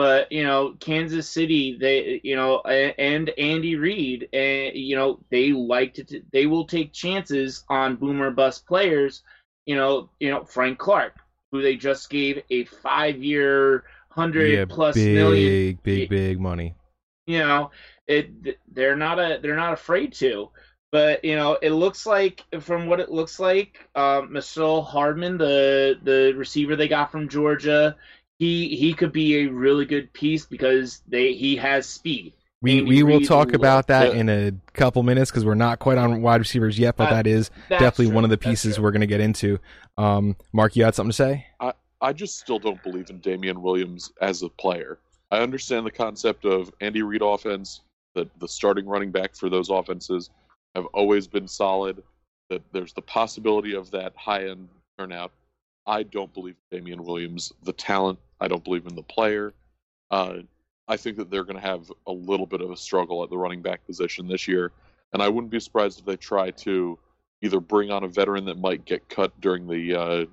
But 0.00 0.32
you 0.32 0.44
know, 0.44 0.76
Kansas 0.80 1.28
City, 1.28 1.76
they 1.78 2.22
you 2.24 2.34
know, 2.34 2.60
and 2.60 3.28
Andy 3.36 3.76
Reid, 3.76 4.30
and 4.32 4.74
you 4.74 4.96
know, 4.96 5.20
they 5.28 5.52
like 5.52 5.92
to 5.92 6.22
they 6.32 6.46
will 6.46 6.64
take 6.64 6.94
chances 6.94 7.64
on 7.68 7.96
boomer 7.96 8.30
bust 8.30 8.66
players. 8.66 9.22
You 9.66 9.76
know, 9.76 10.08
you 10.18 10.30
know 10.30 10.44
Frank 10.44 10.78
Clark, 10.78 11.16
who 11.52 11.60
they 11.60 11.76
just 11.76 12.08
gave 12.08 12.42
a 12.48 12.64
five 12.64 13.22
year 13.22 13.84
hundred 14.08 14.46
yeah, 14.46 14.64
plus 14.64 14.94
big, 14.94 15.12
million, 15.12 15.50
big, 15.50 15.82
big, 15.82 16.08
big 16.08 16.40
money. 16.40 16.74
You 17.26 17.40
know, 17.40 17.70
it 18.06 18.56
they're 18.72 18.96
not 18.96 19.18
a 19.18 19.38
they're 19.42 19.54
not 19.54 19.74
afraid 19.74 20.14
to. 20.14 20.48
But 20.92 21.26
you 21.26 21.36
know, 21.36 21.58
it 21.60 21.72
looks 21.72 22.06
like 22.06 22.42
from 22.60 22.86
what 22.86 23.00
it 23.00 23.10
looks 23.10 23.38
like, 23.38 23.86
uh, 23.94 24.22
Mecole 24.22 24.82
Hardman, 24.82 25.36
the 25.36 25.98
the 26.02 26.32
receiver 26.34 26.74
they 26.74 26.88
got 26.88 27.12
from 27.12 27.28
Georgia, 27.28 27.96
he 28.40 28.74
he 28.74 28.94
could 28.94 29.12
be 29.12 29.44
a 29.44 29.46
really 29.46 29.84
good 29.84 30.12
piece 30.14 30.46
because 30.46 31.02
they 31.06 31.34
he 31.34 31.54
has 31.56 31.86
speed. 31.86 32.32
We 32.62 32.82
we 32.82 33.02
will 33.02 33.20
talk 33.20 33.52
about 33.52 33.86
that 33.88 34.14
in 34.14 34.28
a 34.28 34.52
couple 34.72 35.02
minutes 35.02 35.30
because 35.30 35.44
we're 35.44 35.54
not 35.54 35.78
quite 35.78 35.98
on 35.98 36.22
wide 36.22 36.40
receivers 36.40 36.78
yet, 36.78 36.96
but 36.96 37.10
that 37.10 37.26
is 37.26 37.50
definitely 37.68 38.06
true. 38.06 38.14
one 38.14 38.24
of 38.24 38.30
the 38.30 38.38
pieces 38.38 38.80
we're 38.80 38.90
going 38.90 39.02
to 39.02 39.06
get 39.06 39.20
into. 39.20 39.58
Um, 39.96 40.36
Mark, 40.52 40.74
you 40.74 40.84
had 40.84 40.94
something 40.94 41.10
to 41.10 41.16
say? 41.16 41.46
I 41.60 41.74
I 42.00 42.12
just 42.14 42.38
still 42.38 42.58
don't 42.58 42.82
believe 42.82 43.10
in 43.10 43.18
Damien 43.18 43.60
Williams 43.60 44.10
as 44.22 44.42
a 44.42 44.48
player. 44.48 44.98
I 45.30 45.40
understand 45.40 45.86
the 45.86 45.90
concept 45.90 46.46
of 46.46 46.72
Andy 46.80 47.02
Reid 47.02 47.22
offense, 47.22 47.82
that 48.14 48.28
the 48.40 48.48
starting 48.48 48.86
running 48.86 49.10
back 49.10 49.36
for 49.36 49.50
those 49.50 49.68
offenses 49.68 50.30
have 50.74 50.86
always 50.86 51.26
been 51.26 51.46
solid. 51.46 52.02
That 52.48 52.62
there's 52.72 52.94
the 52.94 53.02
possibility 53.02 53.74
of 53.74 53.90
that 53.90 54.14
high 54.16 54.48
end 54.48 54.68
turnout. 54.98 55.30
I 55.86 56.04
don't 56.04 56.32
believe 56.32 56.56
Damien 56.70 57.04
Williams, 57.04 57.52
the 57.64 57.72
talent. 57.72 58.18
I 58.40 58.48
don't 58.48 58.64
believe 58.64 58.86
in 58.86 58.94
the 58.94 59.02
player. 59.02 59.52
Uh, 60.10 60.38
I 60.88 60.96
think 60.96 61.16
that 61.18 61.30
they're 61.30 61.44
going 61.44 61.60
to 61.60 61.66
have 61.66 61.90
a 62.06 62.12
little 62.12 62.46
bit 62.46 62.60
of 62.60 62.70
a 62.70 62.76
struggle 62.76 63.22
at 63.22 63.30
the 63.30 63.38
running 63.38 63.62
back 63.62 63.86
position 63.86 64.26
this 64.26 64.48
year, 64.48 64.72
and 65.12 65.22
I 65.22 65.28
wouldn't 65.28 65.52
be 65.52 65.60
surprised 65.60 66.00
if 66.00 66.04
they 66.04 66.16
try 66.16 66.50
to 66.50 66.98
either 67.42 67.60
bring 67.60 67.90
on 67.90 68.04
a 68.04 68.08
veteran 68.08 68.44
that 68.46 68.58
might 68.58 68.84
get 68.84 69.08
cut 69.08 69.38
during 69.40 69.66
the 69.66 69.94
uh, 69.94 70.26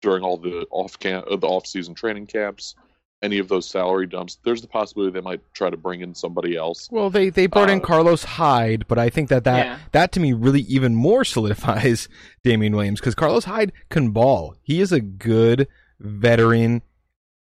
during 0.00 0.22
all 0.22 0.36
the 0.36 0.66
off 0.70 0.98
camp 0.98 1.26
uh, 1.30 1.36
the 1.36 1.46
off 1.46 1.66
season 1.66 1.94
training 1.94 2.26
camps, 2.26 2.74
any 3.22 3.38
of 3.38 3.48
those 3.48 3.68
salary 3.68 4.06
dumps, 4.06 4.38
there's 4.44 4.62
the 4.62 4.68
possibility 4.68 5.12
they 5.12 5.20
might 5.20 5.40
try 5.52 5.70
to 5.70 5.76
bring 5.76 6.00
in 6.00 6.14
somebody 6.14 6.56
else. 6.56 6.88
Well, 6.90 7.10
they 7.10 7.30
they 7.30 7.46
brought 7.46 7.68
uh, 7.68 7.72
in 7.72 7.80
Carlos 7.80 8.24
Hyde, 8.24 8.86
but 8.86 8.98
I 8.98 9.10
think 9.10 9.28
that 9.28 9.44
that, 9.44 9.66
yeah. 9.66 9.78
that 9.92 10.12
to 10.12 10.20
me 10.20 10.32
really 10.32 10.62
even 10.62 10.94
more 10.94 11.24
solidifies 11.24 12.08
Damien 12.44 12.74
Williams 12.74 13.00
because 13.00 13.14
Carlos 13.14 13.44
Hyde 13.44 13.72
can 13.90 14.10
ball. 14.10 14.54
He 14.62 14.80
is 14.80 14.92
a 14.92 15.00
good 15.00 15.66
veteran, 15.98 16.82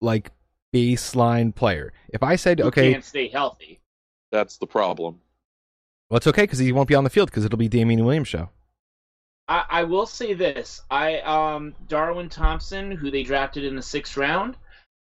like 0.02 0.32
baseline 0.74 1.54
player. 1.54 1.94
If 2.10 2.24
I 2.24 2.36
said 2.36 2.60
Who 2.60 2.68
okay, 2.68 2.92
can't 2.92 3.04
stay 3.04 3.28
healthy. 3.28 3.80
That's 4.32 4.58
the 4.58 4.68
problem. 4.68 5.22
Well, 6.10 6.18
it's 6.18 6.28
okay 6.28 6.44
because 6.44 6.60
he 6.60 6.72
won't 6.72 6.88
be 6.88 6.96
on 6.96 7.04
the 7.04 7.10
field 7.10 7.30
because 7.30 7.46
it'll 7.46 7.58
be 7.58 7.70
Damien 7.70 8.06
Williams 8.06 8.28
show. 8.28 8.50
I, 9.48 9.66
I 9.70 9.84
will 9.84 10.06
say 10.06 10.34
this: 10.34 10.82
I 10.90 11.20
um 11.20 11.76
Darwin 11.88 12.30
Thompson, 12.30 12.92
who 12.92 13.12
they 13.12 13.24
drafted 13.24 13.64
in 13.64 13.76
the 13.76 13.82
sixth 13.82 14.18
round. 14.18 14.58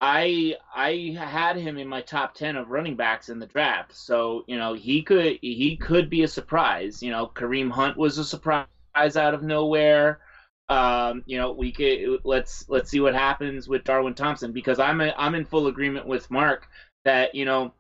I 0.01 0.57
I 0.75 1.16
had 1.18 1.57
him 1.57 1.79
in 1.79 1.87
my 1.87 2.01
top 2.01 2.35
ten 2.35 2.57
of 2.57 2.71
running 2.71 2.97
backs 2.97 3.29
in 3.29 3.38
the 3.38 3.47
draft, 3.47 3.95
so 3.95 4.45
you 4.49 4.59
know 4.59 4.75
he 4.75 5.03
could 5.03 5.38
he 5.40 5.77
could 5.77 6.11
be 6.11 6.25
a 6.25 6.29
surprise. 6.29 7.03
You 7.03 7.11
know, 7.11 7.27
Kareem 7.29 7.71
Hunt 7.71 7.97
was 7.97 8.18
a 8.18 8.25
surprise 8.25 8.66
out 8.97 9.35
of 9.35 9.42
nowhere. 9.42 10.21
Um, 10.73 11.23
you 11.27 11.37
know, 11.37 11.53
we 11.53 11.71
could 11.71 12.21
let's 12.25 12.65
let's 12.71 12.91
see 12.91 13.01
what 13.01 13.15
happens 13.15 13.69
with 13.69 13.85
Darwin 13.85 14.15
Thompson 14.15 14.53
because 14.53 14.79
I'm 14.79 15.03
a, 15.03 15.13
I'm 15.19 15.35
in 15.35 15.45
full 15.45 15.67
agreement 15.67 16.07
with 16.07 16.31
Mark 16.31 16.67
that 17.05 17.35
you 17.35 17.45
know 17.45 17.75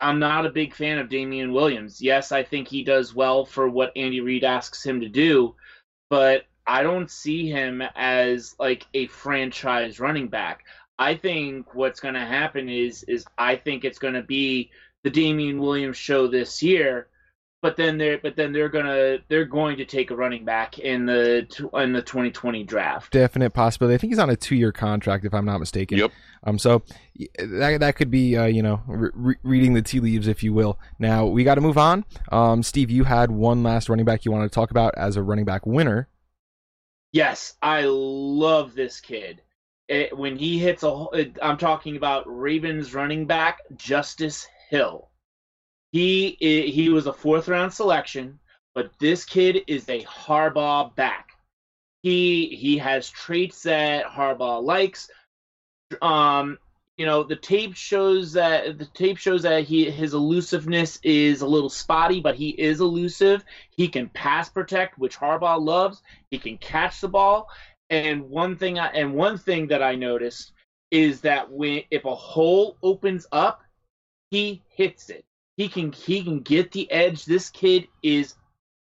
I'm 0.00 0.18
not 0.18 0.44
a 0.44 0.50
big 0.50 0.74
fan 0.74 0.98
of 0.98 1.08
Damien 1.08 1.52
Williams. 1.52 2.02
Yes, 2.02 2.32
I 2.32 2.42
think 2.42 2.66
he 2.66 2.82
does 2.82 3.14
well 3.14 3.44
for 3.44 3.68
what 3.68 3.92
Andy 3.94 4.20
Reid 4.20 4.42
asks 4.42 4.84
him 4.84 5.00
to 5.02 5.08
do, 5.08 5.54
but 6.10 6.42
I 6.66 6.82
don't 6.82 7.08
see 7.08 7.48
him 7.48 7.80
as 7.94 8.56
like 8.58 8.86
a 8.92 9.06
franchise 9.06 10.00
running 10.00 10.26
back. 10.26 10.64
I 10.98 11.14
think 11.14 11.76
what's 11.76 12.00
going 12.00 12.14
to 12.14 12.26
happen 12.26 12.68
is 12.68 13.04
is 13.04 13.24
I 13.38 13.54
think 13.54 13.84
it's 13.84 14.00
going 14.00 14.14
to 14.14 14.22
be 14.22 14.70
the 15.04 15.10
Damien 15.10 15.60
Williams 15.60 15.96
show 15.96 16.26
this 16.26 16.60
year, 16.60 17.06
but 17.62 17.76
then 17.76 17.96
they're 17.96 18.18
but 18.18 18.34
then 18.34 18.52
they're 18.52 18.68
gonna 18.68 19.18
they're 19.28 19.44
going 19.44 19.76
to 19.76 19.84
take 19.84 20.10
a 20.10 20.16
running 20.16 20.44
back 20.44 20.80
in 20.80 21.06
the 21.06 21.46
in 21.74 21.92
the 21.92 22.02
2020 22.02 22.64
draft. 22.64 23.12
Definite 23.12 23.50
possibility. 23.50 23.94
I 23.94 23.98
think 23.98 24.10
he's 24.10 24.18
on 24.18 24.28
a 24.28 24.36
two 24.36 24.56
year 24.56 24.72
contract, 24.72 25.24
if 25.24 25.32
I'm 25.32 25.44
not 25.44 25.58
mistaken. 25.58 25.98
Yep. 25.98 26.12
Um. 26.42 26.58
So 26.58 26.82
that 27.38 27.78
that 27.78 27.96
could 27.96 28.10
be 28.10 28.36
uh, 28.36 28.46
you 28.46 28.62
know 28.62 28.82
re- 28.86 29.36
reading 29.44 29.74
the 29.74 29.82
tea 29.82 30.00
leaves, 30.00 30.26
if 30.26 30.42
you 30.42 30.52
will. 30.52 30.78
Now 30.98 31.24
we 31.26 31.44
got 31.44 31.54
to 31.54 31.60
move 31.60 31.78
on. 31.78 32.04
Um. 32.32 32.64
Steve, 32.64 32.90
you 32.90 33.04
had 33.04 33.30
one 33.30 33.62
last 33.62 33.88
running 33.88 34.04
back 34.04 34.24
you 34.24 34.32
wanted 34.32 34.50
to 34.50 34.54
talk 34.54 34.72
about 34.72 34.94
as 34.96 35.16
a 35.16 35.22
running 35.22 35.44
back 35.44 35.64
winner. 35.64 36.08
Yes, 37.12 37.54
I 37.62 37.84
love 37.86 38.74
this 38.74 38.98
kid. 38.98 39.40
It, 39.86 40.16
when 40.16 40.36
he 40.36 40.58
hits 40.58 40.82
a, 40.82 41.30
I'm 41.42 41.58
talking 41.58 41.96
about 41.96 42.24
Ravens 42.26 42.94
running 42.94 43.26
back 43.26 43.58
Justice 43.76 44.48
Hill. 44.70 45.10
He 45.92 46.36
he 46.40 46.88
was 46.88 47.06
a 47.06 47.12
fourth 47.12 47.48
round 47.48 47.72
selection, 47.72 48.40
but 48.74 48.90
this 48.98 49.24
kid 49.26 49.62
is 49.66 49.88
a 49.88 50.02
Harbaugh 50.04 50.94
back. 50.96 51.32
He 52.02 52.56
he 52.56 52.78
has 52.78 53.10
traits 53.10 53.62
that 53.64 54.06
Harbaugh 54.06 54.62
likes. 54.62 55.10
Um, 56.00 56.58
you 56.96 57.04
know, 57.04 57.22
the 57.22 57.36
tape 57.36 57.74
shows 57.74 58.32
that 58.32 58.78
the 58.78 58.86
tape 58.86 59.18
shows 59.18 59.42
that 59.42 59.64
he 59.64 59.90
his 59.90 60.14
elusiveness 60.14 60.98
is 61.02 61.42
a 61.42 61.46
little 61.46 61.68
spotty, 61.70 62.20
but 62.20 62.36
he 62.36 62.50
is 62.50 62.80
elusive. 62.80 63.44
He 63.70 63.88
can 63.88 64.08
pass 64.10 64.48
protect, 64.48 64.98
which 64.98 65.16
Harbaugh 65.18 65.60
loves. 65.60 66.00
He 66.30 66.38
can 66.38 66.56
catch 66.56 67.00
the 67.02 67.08
ball. 67.08 67.48
And 67.90 68.30
one 68.30 68.56
thing 68.56 68.78
I, 68.78 68.86
and 68.88 69.14
one 69.14 69.36
thing 69.36 69.66
that 69.68 69.82
I 69.82 69.94
noticed 69.94 70.52
is 70.90 71.20
that 71.22 71.50
when 71.50 71.82
if 71.90 72.06
a 72.06 72.14
hole 72.14 72.78
opens 72.82 73.26
up, 73.32 73.60
he 74.30 74.62
hits 74.70 75.10
it. 75.10 75.24
He 75.56 75.68
can 75.68 75.92
he 75.92 76.22
can 76.24 76.40
get 76.40 76.72
the 76.72 76.90
edge. 76.90 77.24
This 77.24 77.50
kid 77.50 77.88
is 78.02 78.34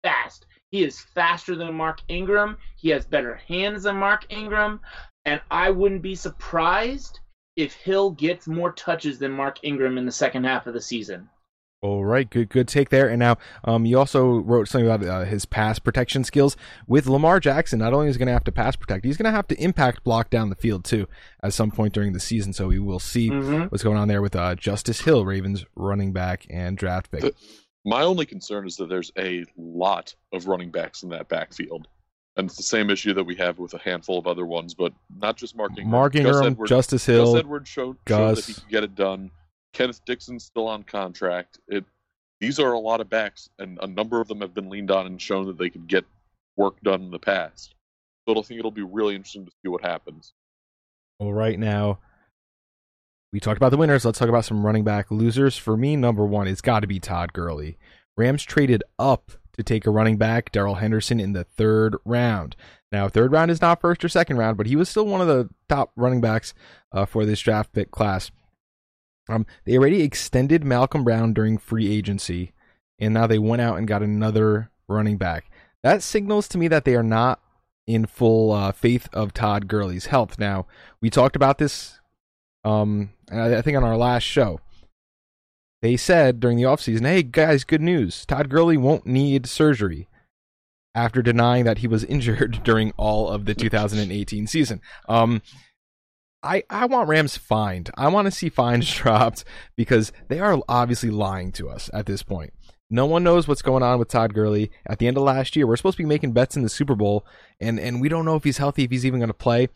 fast. 0.02 0.46
He 0.70 0.84
is 0.84 1.00
faster 1.00 1.56
than 1.56 1.74
Mark 1.74 2.00
Ingram. 2.08 2.56
He 2.76 2.90
has 2.90 3.04
better 3.04 3.34
hands 3.34 3.82
than 3.82 3.96
Mark 3.96 4.26
Ingram, 4.30 4.80
and 5.24 5.40
I 5.50 5.70
wouldn't 5.70 6.02
be 6.02 6.14
surprised 6.14 7.18
if 7.56 7.74
Hill 7.74 8.10
gets 8.10 8.46
more 8.46 8.72
touches 8.72 9.18
than 9.18 9.32
Mark 9.32 9.58
Ingram 9.62 9.98
in 9.98 10.06
the 10.06 10.12
second 10.12 10.44
half 10.44 10.66
of 10.66 10.74
the 10.74 10.80
season. 10.80 11.28
All 11.82 12.04
right, 12.04 12.28
good 12.28 12.50
good 12.50 12.68
take 12.68 12.90
there. 12.90 13.08
And 13.08 13.18
now, 13.18 13.38
um, 13.64 13.86
you 13.86 13.98
also 13.98 14.40
wrote 14.40 14.68
something 14.68 14.86
about 14.86 15.06
uh, 15.06 15.24
his 15.24 15.46
pass 15.46 15.78
protection 15.78 16.24
skills 16.24 16.54
with 16.86 17.06
Lamar 17.06 17.40
Jackson. 17.40 17.78
Not 17.78 17.94
only 17.94 18.08
is 18.08 18.16
he 18.16 18.18
going 18.18 18.26
to 18.26 18.34
have 18.34 18.44
to 18.44 18.52
pass 18.52 18.76
protect, 18.76 19.06
he's 19.06 19.16
going 19.16 19.30
to 19.30 19.34
have 19.34 19.48
to 19.48 19.58
impact 19.58 20.04
block 20.04 20.28
down 20.28 20.50
the 20.50 20.56
field 20.56 20.84
too 20.84 21.08
at 21.42 21.54
some 21.54 21.70
point 21.70 21.94
during 21.94 22.12
the 22.12 22.20
season. 22.20 22.52
So 22.52 22.68
we 22.68 22.78
will 22.78 22.98
see 22.98 23.30
mm-hmm. 23.30 23.62
what's 23.64 23.82
going 23.82 23.96
on 23.96 24.08
there 24.08 24.20
with 24.20 24.36
uh, 24.36 24.56
Justice 24.56 25.00
Hill, 25.00 25.24
Ravens 25.24 25.64
running 25.74 26.12
back 26.12 26.46
and 26.50 26.76
draft 26.76 27.10
pick. 27.10 27.22
The, 27.22 27.34
my 27.86 28.02
only 28.02 28.26
concern 28.26 28.66
is 28.66 28.76
that 28.76 28.90
there's 28.90 29.10
a 29.18 29.46
lot 29.56 30.14
of 30.34 30.48
running 30.48 30.70
backs 30.70 31.02
in 31.02 31.08
that 31.10 31.30
backfield. 31.30 31.88
And 32.36 32.46
it's 32.46 32.58
the 32.58 32.62
same 32.62 32.90
issue 32.90 33.14
that 33.14 33.24
we 33.24 33.36
have 33.36 33.58
with 33.58 33.72
a 33.72 33.78
handful 33.78 34.18
of 34.18 34.26
other 34.26 34.44
ones, 34.44 34.74
but 34.74 34.92
not 35.16 35.38
just 35.38 35.56
Mark 35.56 35.70
Ingram. 35.70 35.90
Mark 35.90 36.14
Ingram, 36.14 36.34
Gus 36.34 36.46
Edwards, 36.46 36.68
Justice 36.68 37.06
Hill, 37.06 37.32
Gus 37.32 37.40
Edwards 37.40 37.68
showed, 37.70 37.96
showed 38.06 38.36
that 38.36 38.44
he 38.44 38.52
could 38.52 38.68
get 38.68 38.84
it 38.84 38.94
done. 38.94 39.30
Kenneth 39.72 40.04
Dixon's 40.04 40.44
still 40.44 40.68
on 40.68 40.82
contract. 40.82 41.58
It 41.68 41.84
these 42.40 42.58
are 42.58 42.72
a 42.72 42.78
lot 42.78 43.00
of 43.00 43.10
backs, 43.10 43.50
and 43.58 43.78
a 43.82 43.86
number 43.86 44.20
of 44.20 44.28
them 44.28 44.40
have 44.40 44.54
been 44.54 44.70
leaned 44.70 44.90
on 44.90 45.06
and 45.06 45.20
shown 45.20 45.46
that 45.46 45.58
they 45.58 45.68
could 45.68 45.86
get 45.86 46.06
work 46.56 46.80
done 46.82 47.02
in 47.02 47.10
the 47.10 47.18
past. 47.18 47.74
So 48.26 48.38
I 48.38 48.42
think 48.42 48.58
it'll 48.58 48.70
be 48.70 48.82
really 48.82 49.14
interesting 49.14 49.44
to 49.44 49.52
see 49.62 49.68
what 49.68 49.82
happens. 49.82 50.32
Well, 51.18 51.32
right 51.32 51.58
now, 51.58 51.98
we 53.32 53.40
talked 53.40 53.58
about 53.58 53.70
the 53.70 53.76
winners. 53.76 54.04
Let's 54.04 54.18
talk 54.18 54.28
about 54.28 54.46
some 54.46 54.64
running 54.64 54.84
back 54.84 55.10
losers. 55.10 55.56
For 55.56 55.76
me, 55.76 55.96
number 55.96 56.24
one, 56.24 56.48
it's 56.48 56.62
got 56.62 56.80
to 56.80 56.86
be 56.86 56.98
Todd 56.98 57.32
Gurley. 57.32 57.78
Rams 58.16 58.42
traded 58.42 58.82
up 58.98 59.32
to 59.56 59.62
take 59.62 59.86
a 59.86 59.90
running 59.90 60.16
back, 60.16 60.50
Darrell 60.50 60.76
Henderson, 60.76 61.20
in 61.20 61.32
the 61.32 61.44
third 61.44 61.96
round. 62.04 62.56
Now, 62.90 63.08
third 63.08 63.32
round 63.32 63.50
is 63.50 63.60
not 63.60 63.80
first 63.80 64.04
or 64.04 64.08
second 64.08 64.38
round, 64.38 64.56
but 64.56 64.66
he 64.66 64.76
was 64.76 64.88
still 64.88 65.06
one 65.06 65.20
of 65.20 65.28
the 65.28 65.48
top 65.68 65.92
running 65.94 66.20
backs 66.20 66.54
uh, 66.92 67.04
for 67.04 67.24
this 67.26 67.40
draft 67.40 67.72
pick 67.72 67.90
class. 67.90 68.30
Um, 69.28 69.46
they 69.64 69.76
already 69.76 70.02
extended 70.02 70.64
Malcolm 70.64 71.04
Brown 71.04 71.32
during 71.32 71.58
free 71.58 71.92
agency, 71.92 72.52
and 72.98 73.14
now 73.14 73.26
they 73.26 73.38
went 73.38 73.62
out 73.62 73.78
and 73.78 73.86
got 73.86 74.02
another 74.02 74.70
running 74.88 75.16
back. 75.16 75.50
That 75.82 76.02
signals 76.02 76.48
to 76.48 76.58
me 76.58 76.68
that 76.68 76.84
they 76.84 76.94
are 76.94 77.02
not 77.02 77.40
in 77.86 78.06
full 78.06 78.52
uh, 78.52 78.72
faith 78.72 79.08
of 79.12 79.32
Todd 79.32 79.68
Gurley's 79.68 80.06
health. 80.06 80.38
Now, 80.38 80.66
we 81.00 81.10
talked 81.10 81.36
about 81.36 81.58
this, 81.58 82.00
um, 82.64 83.10
I 83.30 83.62
think 83.62 83.76
on 83.76 83.84
our 83.84 83.96
last 83.96 84.24
show. 84.24 84.60
They 85.82 85.96
said 85.96 86.40
during 86.40 86.58
the 86.58 86.64
offseason, 86.64 87.06
hey 87.06 87.22
guys, 87.22 87.64
good 87.64 87.80
news. 87.80 88.26
Todd 88.26 88.50
Gurley 88.50 88.76
won't 88.76 89.06
need 89.06 89.46
surgery 89.46 90.08
after 90.94 91.22
denying 91.22 91.64
that 91.64 91.78
he 91.78 91.86
was 91.86 92.04
injured 92.16 92.60
during 92.62 92.92
all 92.96 93.28
of 93.28 93.46
the 93.46 93.54
2018 93.56 94.46
season. 94.46 94.80
Um, 95.08 95.42
I, 96.42 96.64
I 96.70 96.86
want 96.86 97.08
Rams 97.08 97.36
fined. 97.36 97.90
I 97.96 98.08
want 98.08 98.26
to 98.26 98.30
see 98.30 98.48
fines 98.48 98.92
dropped 98.94 99.44
because 99.76 100.12
they 100.28 100.40
are 100.40 100.60
obviously 100.68 101.10
lying 101.10 101.52
to 101.52 101.68
us 101.68 101.90
at 101.92 102.06
this 102.06 102.22
point. 102.22 102.52
No 102.92 103.06
one 103.06 103.22
knows 103.22 103.46
what's 103.46 103.62
going 103.62 103.84
on 103.84 103.98
with 103.98 104.08
Todd 104.08 104.34
Gurley. 104.34 104.70
At 104.86 104.98
the 104.98 105.06
end 105.06 105.16
of 105.16 105.22
last 105.22 105.54
year, 105.54 105.66
we're 105.66 105.76
supposed 105.76 105.96
to 105.98 106.02
be 106.02 106.08
making 106.08 106.32
bets 106.32 106.56
in 106.56 106.62
the 106.62 106.68
Super 106.68 106.96
Bowl, 106.96 107.24
and, 107.60 107.78
and 107.78 108.00
we 108.00 108.08
don't 108.08 108.24
know 108.24 108.34
if 108.34 108.42
he's 108.42 108.58
healthy, 108.58 108.82
if 108.84 108.90
he's 108.90 109.06
even 109.06 109.20
going 109.20 109.28
to 109.28 109.34
play. 109.34 109.68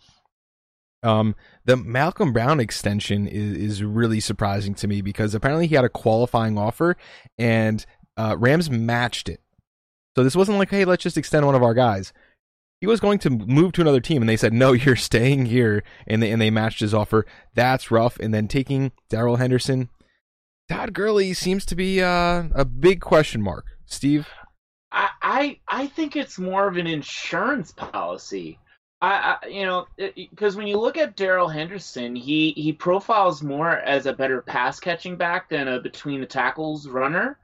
Um, 1.05 1.37
the 1.64 1.77
Malcolm 1.77 2.33
Brown 2.33 2.59
extension 2.59 3.29
is, 3.29 3.57
is 3.57 3.85
really 3.85 4.18
surprising 4.20 4.74
to 4.77 4.88
me 4.88 5.00
because 5.00 5.35
apparently 5.35 5.66
he 5.68 5.77
had 5.77 5.85
a 5.85 5.90
qualifying 5.90 6.59
offer, 6.59 6.96
and 7.38 7.87
uh, 8.16 8.37
Rams 8.38 8.68
matched 8.68 9.29
it. 9.29 9.40
So 10.16 10.24
this 10.24 10.35
wasn't 10.35 10.59
like, 10.59 10.70
hey, 10.70 10.85
let's 10.85 11.03
just 11.03 11.18
extend 11.18 11.46
one 11.46 11.55
of 11.55 11.62
our 11.62 11.74
guys 11.74 12.12
he 12.85 12.87
was 12.87 13.01
going 13.01 13.18
to 13.18 13.31
move 13.31 13.73
to 13.73 13.81
another 13.81 13.99
team 13.99 14.20
and 14.20 14.29
they 14.29 14.37
said 14.37 14.53
no 14.53 14.73
you're 14.73 14.94
staying 14.94 15.47
here 15.47 15.83
and 16.07 16.23
they, 16.23 16.31
and 16.31 16.38
they 16.38 16.51
matched 16.51 16.81
his 16.81 16.92
offer. 16.92 17.25
That's 17.55 17.90
rough. 17.90 18.18
And 18.18 18.35
then 18.35 18.47
taking 18.47 18.92
Darrell 19.09 19.37
Henderson 19.37 19.88
Todd 20.68 20.92
Gurley 20.92 21.33
seems 21.33 21.64
to 21.64 21.75
be 21.75 22.03
uh, 22.03 22.44
a 22.55 22.66
big 22.66 23.01
question 23.01 23.40
mark. 23.40 23.64
Steve? 23.87 24.29
I, 24.92 25.09
I 25.23 25.61
I 25.66 25.87
think 25.87 26.14
it's 26.14 26.38
more 26.38 26.68
of 26.68 26.77
an 26.77 26.87
insurance 26.87 27.73
policy. 27.73 28.59
I, 29.01 29.37
I 29.42 29.47
you 29.47 29.64
know 29.64 29.87
because 29.97 30.55
when 30.55 30.66
you 30.66 30.79
look 30.79 30.99
at 30.99 31.16
Darrell 31.16 31.49
Henderson 31.49 32.14
he 32.14 32.53
he 32.53 32.70
profiles 32.75 33.42
more 33.42 33.79
as 33.79 34.05
a 34.05 34.12
better 34.12 34.42
pass 34.42 34.79
catching 34.79 35.16
back 35.16 35.49
than 35.49 35.68
a 35.68 35.81
between 35.81 36.20
the 36.20 36.27
tackles 36.27 36.87
runner. 36.87 37.38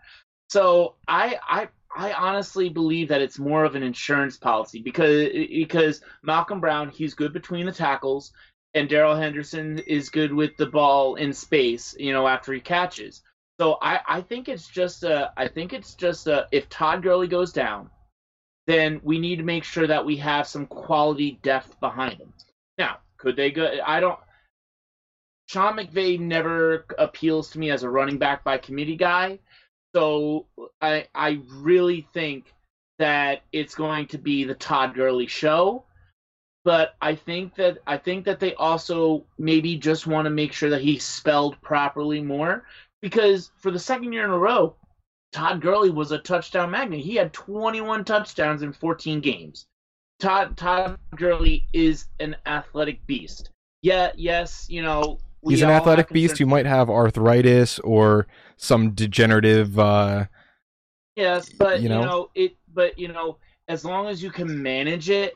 So 0.51 0.97
I 1.09 1.39
I 1.49 1.69
I 1.95 2.13
honestly 2.13 2.69
believe 2.69 3.09
that 3.09 3.21
it's 3.21 3.39
more 3.39 3.65
of 3.65 3.75
an 3.75 3.83
insurance 3.83 4.37
policy 4.37 4.81
because 4.81 5.29
because 5.33 6.01
Malcolm 6.23 6.61
Brown 6.61 6.89
he's 6.89 7.15
good 7.15 7.33
between 7.33 7.67
the 7.67 7.73
tackles 7.73 8.33
and 8.75 8.89
Darrell 8.89 9.17
Henderson 9.17 9.79
is 9.81 10.09
good 10.09 10.33
with 10.33 10.57
the 10.57 10.67
ball 10.67 11.17
in 11.17 11.33
space, 11.33 11.95
you 11.99 12.13
know, 12.13 12.29
after 12.29 12.53
he 12.53 12.61
catches. 12.61 13.23
So 13.59 13.79
I, 13.83 14.01
I 14.09 14.21
think 14.21 14.49
it's 14.49 14.69
just 14.69 15.03
a 15.03 15.33
I 15.37 15.49
think 15.49 15.73
it's 15.73 15.95
just 15.95 16.27
a 16.27 16.47
if 16.53 16.69
Todd 16.69 17.03
Gurley 17.03 17.27
goes 17.27 17.53
down, 17.53 17.91
then 18.67 19.01
we 19.03 19.19
need 19.19 19.37
to 19.37 19.43
make 19.43 19.65
sure 19.65 19.87
that 19.87 20.05
we 20.05 20.17
have 20.17 20.47
some 20.47 20.67
quality 20.67 21.41
depth 21.43 21.79
behind 21.81 22.21
him. 22.21 22.33
Now, 22.79 22.99
could 23.19 23.37
they 23.37 23.51
go 23.51 23.69
I 23.85 24.01
don't 24.01 24.19
Sean 25.47 25.77
McVay 25.77 26.21
never 26.21 26.87
appeals 26.99 27.51
to 27.51 27.59
me 27.59 27.73
as 27.73 27.83
a 27.83 27.91
running 27.91 28.19
back 28.19 28.45
by 28.45 28.57
committee 28.57 28.97
guy. 28.97 29.41
So 29.95 30.47
I 30.81 31.07
I 31.15 31.41
really 31.49 32.07
think 32.13 32.53
that 32.99 33.43
it's 33.53 33.75
going 33.75 34.07
to 34.07 34.19
be 34.19 34.45
the 34.45 34.55
Todd 34.55 34.95
Gurley 34.95 35.27
show. 35.27 35.85
But 36.65 36.95
I 37.01 37.15
think 37.15 37.55
that 37.57 37.79
I 37.87 37.97
think 37.97 38.27
that 38.27 38.39
they 38.39 38.55
also 38.55 39.25
maybe 39.39 39.77
just 39.77 40.07
want 40.07 40.27
to 40.27 40.31
make 40.31 40.53
sure 40.53 40.71
that 40.71 40.83
he's 40.83 41.05
spelled 41.05 41.61
properly 41.63 42.21
more 42.21 42.67
because 43.01 43.51
for 43.57 43.71
the 43.71 43.79
second 43.79 44.13
year 44.13 44.25
in 44.25 44.31
a 44.31 44.39
row, 44.39 44.77
Todd 45.33 45.63
Gurley 45.63 45.91
was 45.91 46.13
a 46.13 46.19
touchdown 46.19 46.71
magnet. 46.71 47.01
He 47.01 47.15
had 47.15 47.33
21 47.33 48.05
touchdowns 48.05 48.63
in 48.63 48.73
14 48.73 49.21
games. 49.21 49.67
Todd 50.19 50.57
Todd 50.57 50.99
Gurley 51.17 51.67
is 51.73 52.07
an 52.21 52.37
athletic 52.45 53.07
beast. 53.07 53.51
Yeah, 53.81 54.13
yes, 54.15 54.67
you 54.69 54.83
know, 54.83 55.19
he's 55.47 55.63
an 55.63 55.71
athletic 55.71 56.09
beast 56.11 56.39
who 56.39 56.47
might 56.47 56.67
have 56.67 56.91
arthritis 56.91 57.79
or 57.81 58.27
some 58.57 58.91
degenerative. 58.91 59.79
Uh, 59.79 60.27
yes, 61.17 61.51
but 61.51 61.81
you 61.81 61.89
know? 61.89 62.01
you 62.01 62.07
know 62.07 62.31
it. 62.35 62.57
But 62.73 62.99
you 62.99 63.09
know, 63.09 63.39
as 63.69 63.85
long 63.85 64.07
as 64.07 64.23
you 64.23 64.31
can 64.31 64.63
manage 64.63 65.11
it, 65.11 65.35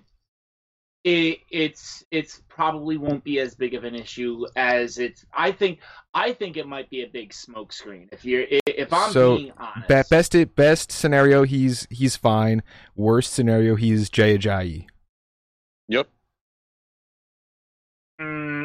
it 1.05 1.41
it's 1.51 2.05
it's 2.11 2.43
probably 2.49 2.97
won't 2.97 3.25
be 3.25 3.39
as 3.41 3.55
big 3.55 3.75
of 3.75 3.85
an 3.85 3.95
issue 3.95 4.47
as 4.57 4.99
it's. 4.99 5.25
I 5.33 5.53
think 5.53 5.81
I 6.15 6.33
think 6.33 6.57
it 6.57 6.67
might 6.67 6.89
be 6.91 7.03
a 7.03 7.07
big 7.07 7.31
smokescreen 7.31 8.09
if 8.13 8.25
you're 8.25 8.45
if 8.67 8.93
I'm 8.93 9.13
so 9.13 9.37
being 9.37 9.53
honest. 9.59 10.09
best 10.09 10.55
best 10.55 10.93
scenario, 10.93 11.45
he's 11.45 11.87
he's 11.91 12.17
fine. 12.17 12.63
Worst 12.97 13.33
scenario, 13.33 13.75
he's 13.75 14.09
Jay 14.09 14.39
Ajayi. 14.39 14.87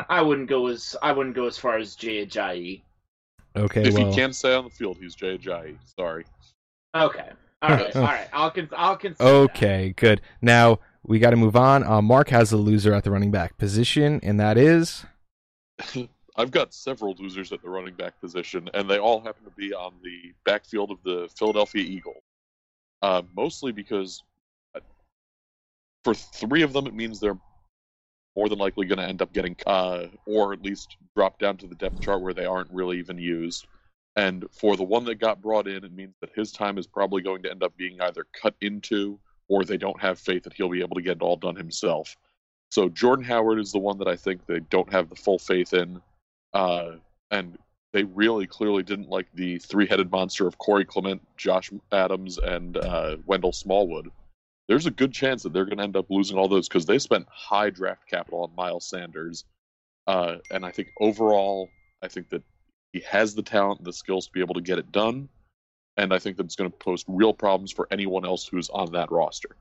I 0.10 0.22
wouldn't 0.22 0.50
go 0.50 0.68
as 0.68 0.96
I 1.02 1.12
wouldn't 1.12 1.36
go 1.36 1.46
as 1.46 1.58
far 1.58 1.78
as 1.78 1.96
Jay 1.96 2.26
Ajayi. 2.26 2.82
Okay, 3.56 3.84
if 3.84 3.94
well, 3.94 4.10
he 4.10 4.16
can't 4.16 4.36
stay 4.36 4.54
on 4.54 4.64
the 4.64 4.70
field, 4.70 4.98
he's 5.00 5.16
Jay 5.16 5.38
Ajayi. 5.38 5.78
Sorry. 5.98 6.26
Okay. 6.96 7.30
All 7.62 7.70
right. 7.70 7.96
all 7.96 8.02
right. 8.04 8.28
I'll 8.34 8.52
con- 8.52 8.70
I'll 8.76 8.98
consider. 8.98 9.30
okay, 9.30 9.94
good. 9.96 10.22
Now 10.42 10.80
we 11.04 11.20
got 11.20 11.30
to 11.30 11.36
move 11.36 11.56
on. 11.56 11.84
Uh, 11.84 12.02
Mark 12.02 12.30
has 12.30 12.52
a 12.52 12.58
loser 12.58 12.94
at 12.94 13.04
the 13.04 13.12
running 13.12 13.32
back 13.32 13.58
position, 13.58 14.20
and 14.24 14.40
that 14.40 14.58
is 14.58 15.06
I've 16.36 16.52
got 16.52 16.74
several 16.74 17.16
losers 17.20 17.52
at 17.52 17.62
the 17.62 17.70
running 17.70 17.94
back 17.94 18.20
position, 18.20 18.70
and 18.74 18.90
they 18.90 18.98
all 18.98 19.20
happen 19.20 19.44
to 19.44 19.52
be 19.52 19.74
on 19.74 19.94
the 20.04 20.34
backfield 20.46 20.90
of 20.92 20.98
the 21.04 21.30
Philadelphia 21.38 21.84
Eagles. 21.84 22.24
Uh, 23.02 23.22
mostly 23.36 23.72
because 23.72 24.24
uh, 24.76 24.80
for 26.04 26.14
three 26.14 26.64
of 26.64 26.74
them, 26.74 26.88
it 26.88 26.94
means 26.94 27.20
they're 27.20 27.38
more 28.36 28.50
than 28.50 28.60
likely 28.60 28.86
going 28.86 29.00
to 29.00 29.08
end 29.08 29.22
up 29.22 29.34
getting, 29.34 29.56
uh, 29.66 30.06
or 30.26 30.54
at 30.54 30.62
least 30.62 30.98
drop 31.16 31.40
down 31.40 31.58
to 31.58 31.68
the 31.68 31.76
depth 31.76 32.00
chart 32.02 32.22
where 32.22 32.34
they 32.34 32.46
aren't 32.46 32.72
really 32.72 33.00
even 33.00 33.18
used. 33.18 33.68
And 34.16 34.46
for 34.52 34.76
the 34.76 34.84
one 34.84 35.06
that 35.06 35.16
got 35.16 35.42
brought 35.42 35.68
in, 35.68 35.84
it 35.84 35.94
means 35.94 36.16
that 36.22 36.32
his 36.36 36.52
time 36.52 36.78
is 36.78 36.88
probably 36.88 37.22
going 37.22 37.44
to 37.44 37.52
end 37.52 37.64
up 37.64 37.76
being 37.78 38.00
either 38.02 38.26
cut 38.40 38.56
into 38.62 39.20
or 39.48 39.64
they 39.64 39.78
don't 39.78 40.00
have 40.02 40.20
faith 40.20 40.44
that 40.44 40.54
he'll 40.54 40.70
be 40.70 40.82
able 40.82 40.96
to 40.96 41.02
get 41.02 41.18
it 41.18 41.22
all 41.22 41.36
done 41.36 41.56
himself. 41.56 42.16
So 42.72 42.88
Jordan 42.90 43.26
Howard 43.26 43.60
is 43.60 43.72
the 43.72 43.80
one 43.80 43.98
that 43.98 44.08
I 44.08 44.16
think 44.16 44.46
they 44.46 44.60
don't 44.60 44.92
have 44.92 45.10
the 45.10 45.16
full 45.16 45.40
faith 45.40 45.74
in. 45.74 46.02
Uh, 46.54 46.98
and 47.32 47.58
they 47.94 48.04
really 48.04 48.46
clearly 48.46 48.84
didn't 48.84 49.10
like 49.10 49.28
the 49.34 49.58
three-headed 49.58 50.12
monster 50.12 50.46
of 50.46 50.58
Corey 50.60 50.86
Clement, 50.86 51.22
Josh 51.38 51.72
Adams, 51.92 52.38
and 52.38 52.78
uh, 52.78 53.18
Wendell 53.26 53.54
Smallwood. 53.54 54.12
There's 54.70 54.86
a 54.86 54.92
good 54.92 55.12
chance 55.12 55.42
that 55.44 55.52
they're 55.52 55.66
going 55.66 55.80
to 55.80 55.84
end 55.84 55.98
up 55.98 56.06
losing 56.10 56.38
all 56.38 56.48
those 56.48 56.70
because 56.70 56.86
they 56.86 57.00
spent 57.00 57.28
high 57.28 57.72
draft 57.72 58.08
capital 58.08 58.44
on 58.44 58.56
Miles 58.56 58.88
Sanders, 58.88 59.44
uh, 60.06 60.36
and 60.52 60.64
I 60.64 60.70
think 60.70 60.92
overall, 61.02 61.70
I 62.04 62.08
think 62.08 62.30
that 62.30 62.44
he 62.94 63.00
has 63.02 63.34
the 63.34 63.42
talent, 63.42 63.80
and 63.80 63.88
the 63.88 63.94
skills 63.94 64.28
to 64.28 64.32
be 64.32 64.42
able 64.42 64.54
to 64.54 64.62
get 64.62 64.78
it 64.78 64.92
done, 64.92 65.28
and 65.98 66.14
I 66.14 66.20
think 66.20 66.38
that 66.38 66.46
it's 66.46 66.56
going 66.56 66.70
to 66.70 66.78
pose 66.78 67.04
real 67.08 67.34
problems 67.34 67.72
for 67.72 67.88
anyone 67.90 68.26
else 68.26 68.48
who's 68.48 68.70
on 68.70 68.92
that 68.92 69.12
roster. 69.12 69.56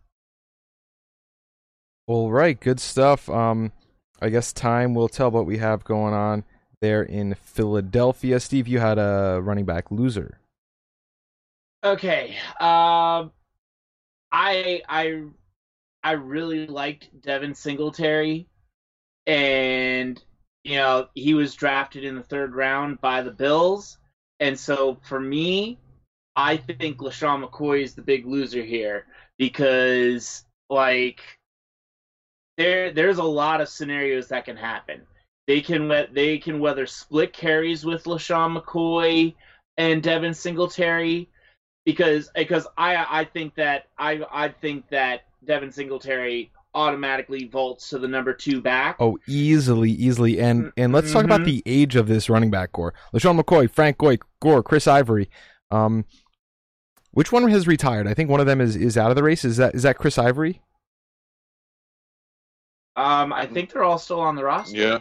all 2.07 2.31
right. 2.31 2.61
Good 2.61 2.79
stuff. 2.79 3.31
Um, 3.31 3.73
I 4.21 4.29
guess 4.29 4.53
time 4.53 4.95
will 4.95 5.09
tell 5.09 5.31
what 5.31 5.47
we 5.47 5.57
have 5.57 5.85
going 5.85 6.13
on 6.13 6.45
there 6.83 7.03
in 7.03 7.35
Philadelphia. 7.35 8.41
Steve, 8.41 8.69
you 8.69 8.79
had 8.79 8.99
a 8.99 9.41
running 9.43 9.65
back 9.65 9.91
loser. 9.91 10.39
Okay. 11.83 12.37
Um, 12.61 13.33
I 14.33 14.83
I 14.89 15.23
I 16.03 16.13
really 16.13 16.67
liked 16.67 17.09
Devin 17.23 17.55
Singletary, 17.55 18.47
and 19.27 20.23
you 20.65 20.77
know 20.77 21.09
he 21.15 21.35
was 21.35 21.55
drafted 21.55 22.05
in 22.05 22.17
the 22.17 22.23
third 22.23 22.55
round 22.55 23.01
by 23.01 23.23
the 23.23 23.31
Bills, 23.33 23.99
and 24.41 24.59
so 24.59 24.99
for 25.03 25.21
me, 25.21 25.79
I 26.37 26.57
think 26.57 26.99
LeSean 26.99 27.45
McCoy 27.45 27.83
is 27.83 27.95
the 27.95 28.03
big 28.03 28.27
loser 28.27 28.63
here 28.63 29.05
because 29.39 30.45
like 30.71 31.23
there 32.57 32.91
there's 32.91 33.19
a 33.19 33.25
lot 33.25 33.61
of 33.61 33.69
scenarios 33.69 34.29
that 34.29 34.45
can 34.45 34.57
happen. 34.57 35.07
They 35.47 35.61
can 35.61 35.89
we- 35.89 36.07
they 36.13 36.39
can 36.39 36.61
whether 36.61 36.87
split 36.87 37.33
carries 37.33 37.85
with 37.85 38.05
LeSean 38.05 38.57
McCoy 38.59 39.35
and 39.79 40.03
Devin 40.03 40.35
Singletary 40.35 41.29
because 41.89 42.31
because 42.35 42.67
I 42.77 43.21
I 43.21 43.25
think 43.25 43.55
that 43.55 43.87
I 43.97 44.21
I 44.31 44.51
think 44.51 44.91
that 44.91 45.23
Devin 45.47 45.73
Singletary 45.73 46.53
automatically 46.75 47.47
vaults 47.47 47.89
to 47.89 47.99
the 47.99 48.07
number 48.07 48.35
two 48.35 48.61
back. 48.61 48.97
Oh, 49.01 49.19
easily, 49.27 49.93
easily, 49.93 50.39
and 50.39 50.71
and 50.77 50.93
let's 50.93 51.11
talk 51.11 51.25
about 51.25 51.47
the 51.47 51.63
age 51.65 51.97
of 51.97 52.07
this 52.07 52.29
running 52.29 52.51
back 52.51 52.73
core: 52.73 52.93
LeSean 53.15 53.41
McCoy, 53.41 53.71
Frank 53.71 53.97
Goy, 53.97 54.19
Gore, 54.43 54.63
Chris 54.63 54.87
Ivory. 54.87 55.31
Um, 55.71 56.05
which 57.13 57.33
one 57.33 57.49
has 57.49 57.67
retired? 57.67 58.07
I 58.07 58.13
think 58.13 58.29
one 58.29 58.41
of 58.41 58.47
them 58.47 58.61
is 58.61 58.77
is 58.77 58.99
out 58.99 59.09
of 59.09 59.17
the 59.17 59.23
race. 59.23 59.43
Is 59.43 59.57
that 59.57 59.75
is 59.75 59.83
that 59.85 59.97
Chris 59.97 60.19
Ivory? 60.19 60.61
Um, 62.97 63.33
I 63.33 63.47
think 63.47 63.73
they're 63.73 63.85
all 63.85 63.99
still 63.99 64.21
on 64.21 64.37
the 64.37 64.45
roster. 64.45 64.77
Yeah. 64.77 64.99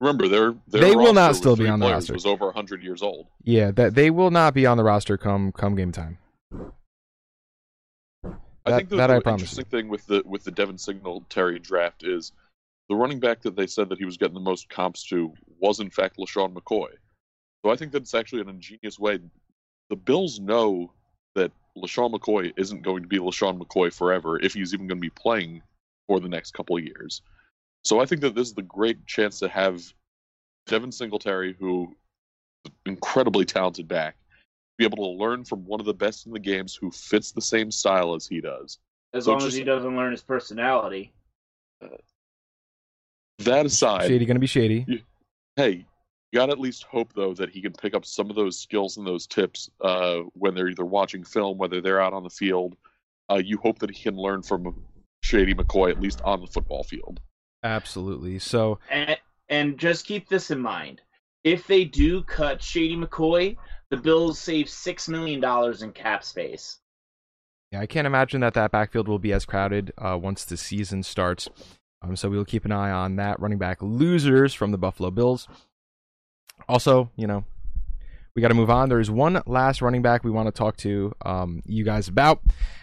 Remember, 0.00 0.28
their, 0.28 0.54
their 0.68 0.80
They 0.80 0.94
will 0.94 1.12
not 1.12 1.34
still 1.34 1.56
be 1.56 1.68
on 1.68 1.80
the 1.80 1.90
roster. 1.90 2.12
Was 2.12 2.26
over 2.26 2.46
100 2.46 2.82
years 2.82 3.02
old. 3.02 3.26
Yeah, 3.42 3.72
that 3.72 3.94
they 3.94 4.10
will 4.10 4.30
not 4.30 4.54
be 4.54 4.64
on 4.64 4.76
the 4.76 4.84
roster 4.84 5.16
come 5.16 5.52
come 5.52 5.74
game 5.74 5.92
time. 5.92 6.18
I 6.54 8.70
That- 8.70 8.76
think 8.76 8.88
the, 8.90 8.96
that 8.96 9.10
I 9.10 9.20
promise 9.20 9.42
interesting 9.42 9.64
thing 9.64 9.88
with 9.88 10.06
the 10.06 10.22
with 10.24 10.44
the 10.44 10.50
Devin 10.50 10.78
Singletary 10.78 11.58
draft 11.58 12.04
is 12.04 12.32
the 12.88 12.94
running 12.94 13.18
back 13.18 13.42
that 13.42 13.56
they 13.56 13.66
said 13.66 13.88
that 13.88 13.98
he 13.98 14.04
was 14.04 14.16
getting 14.16 14.34
the 14.34 14.40
most 14.40 14.68
comps 14.68 15.04
to 15.08 15.32
was 15.58 15.80
in 15.80 15.90
fact 15.90 16.18
LeSean 16.18 16.54
McCoy. 16.54 16.90
So 17.64 17.72
I 17.72 17.76
think 17.76 17.92
that's 17.92 18.14
actually 18.14 18.42
an 18.42 18.48
ingenious 18.48 18.98
way. 18.98 19.18
The 19.90 19.96
Bills 19.96 20.38
know 20.38 20.92
that 21.34 21.50
LeSean 21.76 22.14
McCoy 22.14 22.52
isn't 22.56 22.82
going 22.82 23.02
to 23.02 23.08
be 23.08 23.18
LeSean 23.18 23.60
McCoy 23.60 23.92
forever 23.92 24.38
if 24.40 24.54
he's 24.54 24.74
even 24.74 24.86
going 24.86 24.98
to 24.98 25.02
be 25.02 25.10
playing 25.10 25.62
for 26.06 26.20
the 26.20 26.28
next 26.28 26.52
couple 26.52 26.76
of 26.76 26.84
years. 26.84 27.22
So 27.88 28.00
I 28.00 28.04
think 28.04 28.20
that 28.20 28.34
this 28.34 28.48
is 28.48 28.54
the 28.54 28.60
great 28.60 29.06
chance 29.06 29.38
to 29.38 29.48
have 29.48 29.82
Devin 30.66 30.92
Singletary, 30.92 31.56
who 31.58 31.96
incredibly 32.84 33.46
talented 33.46 33.88
back, 33.88 34.16
be 34.76 34.84
able 34.84 34.98
to 34.98 35.18
learn 35.18 35.42
from 35.42 35.64
one 35.64 35.80
of 35.80 35.86
the 35.86 35.94
best 35.94 36.26
in 36.26 36.32
the 36.32 36.38
games 36.38 36.76
who 36.78 36.90
fits 36.90 37.32
the 37.32 37.40
same 37.40 37.70
style 37.70 38.14
as 38.14 38.26
he 38.26 38.42
does. 38.42 38.78
As 39.14 39.24
So 39.24 39.32
long 39.32 39.42
as 39.46 39.54
he 39.54 39.64
doesn't 39.64 39.96
learn 39.96 40.12
his 40.12 40.22
personality. 40.22 41.14
That 43.38 43.64
aside, 43.64 44.08
Shady 44.08 44.26
gonna 44.26 44.38
be 44.38 44.46
shady. 44.46 44.84
hey, 45.56 45.86
you 46.30 46.38
got 46.38 46.46
to 46.46 46.52
at 46.52 46.60
least 46.60 46.82
hope 46.82 47.14
though 47.14 47.32
that 47.32 47.48
he 47.48 47.62
can 47.62 47.72
pick 47.72 47.94
up 47.94 48.04
some 48.04 48.28
of 48.28 48.36
those 48.36 48.58
skills 48.58 48.98
and 48.98 49.06
those 49.06 49.26
tips 49.26 49.70
uh, 49.80 50.18
when 50.34 50.54
they're 50.54 50.68
either 50.68 50.84
watching 50.84 51.24
film, 51.24 51.56
whether 51.56 51.80
they're 51.80 52.02
out 52.02 52.12
on 52.12 52.22
the 52.22 52.28
field. 52.28 52.76
Uh, 53.30 53.40
you 53.42 53.56
hope 53.56 53.78
that 53.78 53.88
he 53.88 54.02
can 54.02 54.16
learn 54.16 54.42
from 54.42 54.84
Shady 55.22 55.54
McCoy 55.54 55.90
at 55.90 55.98
least 55.98 56.20
on 56.22 56.42
the 56.42 56.46
football 56.46 56.82
field. 56.84 57.20
Absolutely. 57.68 58.38
So 58.38 58.78
And 58.90 59.18
and 59.50 59.78
just 59.78 60.06
keep 60.06 60.28
this 60.28 60.50
in 60.50 60.58
mind. 60.58 61.02
If 61.44 61.66
they 61.66 61.84
do 61.84 62.22
cut 62.22 62.62
Shady 62.62 62.96
McCoy, 62.96 63.56
the 63.90 63.96
Bills 63.98 64.38
save 64.38 64.70
six 64.70 65.06
million 65.06 65.40
dollars 65.40 65.82
in 65.82 65.92
cap 65.92 66.24
space. 66.24 66.78
yeah, 67.70 67.80
I 67.80 67.86
can't 67.86 68.06
imagine 68.06 68.40
that 68.40 68.54
that 68.54 68.70
backfield 68.70 69.06
will 69.06 69.18
be 69.18 69.34
as 69.34 69.44
crowded 69.44 69.92
uh, 69.98 70.18
once 70.20 70.44
the 70.44 70.56
season 70.56 71.02
starts. 71.02 71.48
Um, 72.00 72.16
so 72.16 72.30
we'll 72.30 72.44
keep 72.46 72.64
an 72.64 72.72
eye 72.72 72.90
on 72.90 73.16
that. 73.16 73.38
Running 73.38 73.58
back 73.58 73.82
losers 73.82 74.54
from 74.54 74.70
the 74.70 74.78
Buffalo 74.78 75.10
Bills. 75.10 75.46
Also, 76.68 77.10
you 77.16 77.26
know, 77.26 77.44
we 78.38 78.42
got 78.42 78.48
to 78.48 78.54
move 78.54 78.70
on. 78.70 78.88
There's 78.88 79.10
one 79.10 79.42
last 79.46 79.82
running 79.82 80.00
back 80.00 80.22
we 80.22 80.30
want 80.30 80.46
to 80.46 80.52
talk 80.52 80.76
to 80.76 81.12
um, 81.26 81.60
you 81.66 81.82
guys 81.82 82.06
about. 82.06 82.40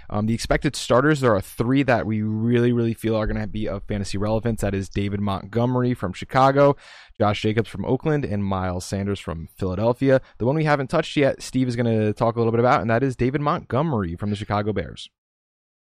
Um, 0.10 0.26
the 0.26 0.34
expected 0.34 0.76
starters, 0.76 1.22
there 1.22 1.34
are 1.34 1.40
three 1.40 1.82
that 1.84 2.06
we 2.06 2.22
really, 2.22 2.74
really 2.74 2.94
feel 2.94 3.16
are 3.16 3.26
going 3.26 3.40
to 3.40 3.48
be 3.48 3.66
of 3.66 3.86
fantasy 3.86 4.18
relevance. 4.18 4.60
That 4.60 4.74
is 4.74 4.90
David 4.90 5.22
Montgomery 5.22 5.94
from 5.94 6.12
Chicago, 6.12 6.76
Josh 7.18 7.42
Jacobs 7.42 7.70
from 7.70 7.86
Oakland, 7.86 8.26
and 8.26 8.44
Miles 8.44 8.86
Sanders 8.86 9.22
from 9.22 9.48
Philadelphia. 9.56 10.20
The 10.40 10.46
one 10.46 10.58
we 10.58 10.66
haven't 10.66 10.90
touched 10.90 11.16
yet, 11.16 11.42
Steve 11.42 11.70
is 11.70 11.78
going 11.78 11.86
to 11.86 12.12
talk 12.12 12.36
a 12.36 12.40
little 12.40 12.52
bit 12.52 12.60
about, 12.60 12.82
and 12.82 12.90
that 12.90 13.02
is 13.02 13.16
David 13.16 13.40
Montgomery 13.40 14.18
from 14.18 14.32
the 14.32 14.36
Chicago 14.36 14.74
Bears. 14.74 15.10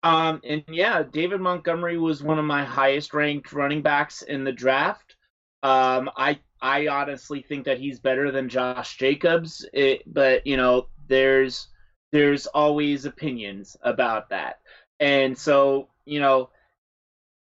Um, 0.03 0.41
and 0.43 0.65
yeah, 0.67 1.05
David 1.05 1.41
Montgomery 1.41 1.99
was 1.99 2.21
one 2.21 2.41
of 2.41 2.45
my 2.45 2.65
highest 2.65 3.15
ranked 3.15 3.53
running 3.53 3.81
backs 3.81 4.23
in 4.23 4.43
the 4.43 4.51
draft. 4.51 5.15
Um, 5.63 6.11
I 6.17 6.41
I 6.61 6.89
honestly 6.89 7.43
think 7.43 7.65
that 7.67 7.79
he's 7.79 8.01
better 8.01 8.31
than 8.31 8.49
Josh 8.49 8.97
Jacobs, 8.97 9.67
it, 9.73 10.03
but 10.13 10.47
you 10.47 10.57
know, 10.57 10.89
there's 11.09 11.69
there's 12.13 12.47
always 12.47 13.05
opinions 13.05 13.77
about 13.83 14.31
that, 14.31 14.61
and 15.01 15.37
so 15.37 15.89
you 16.05 16.21
know, 16.21 16.51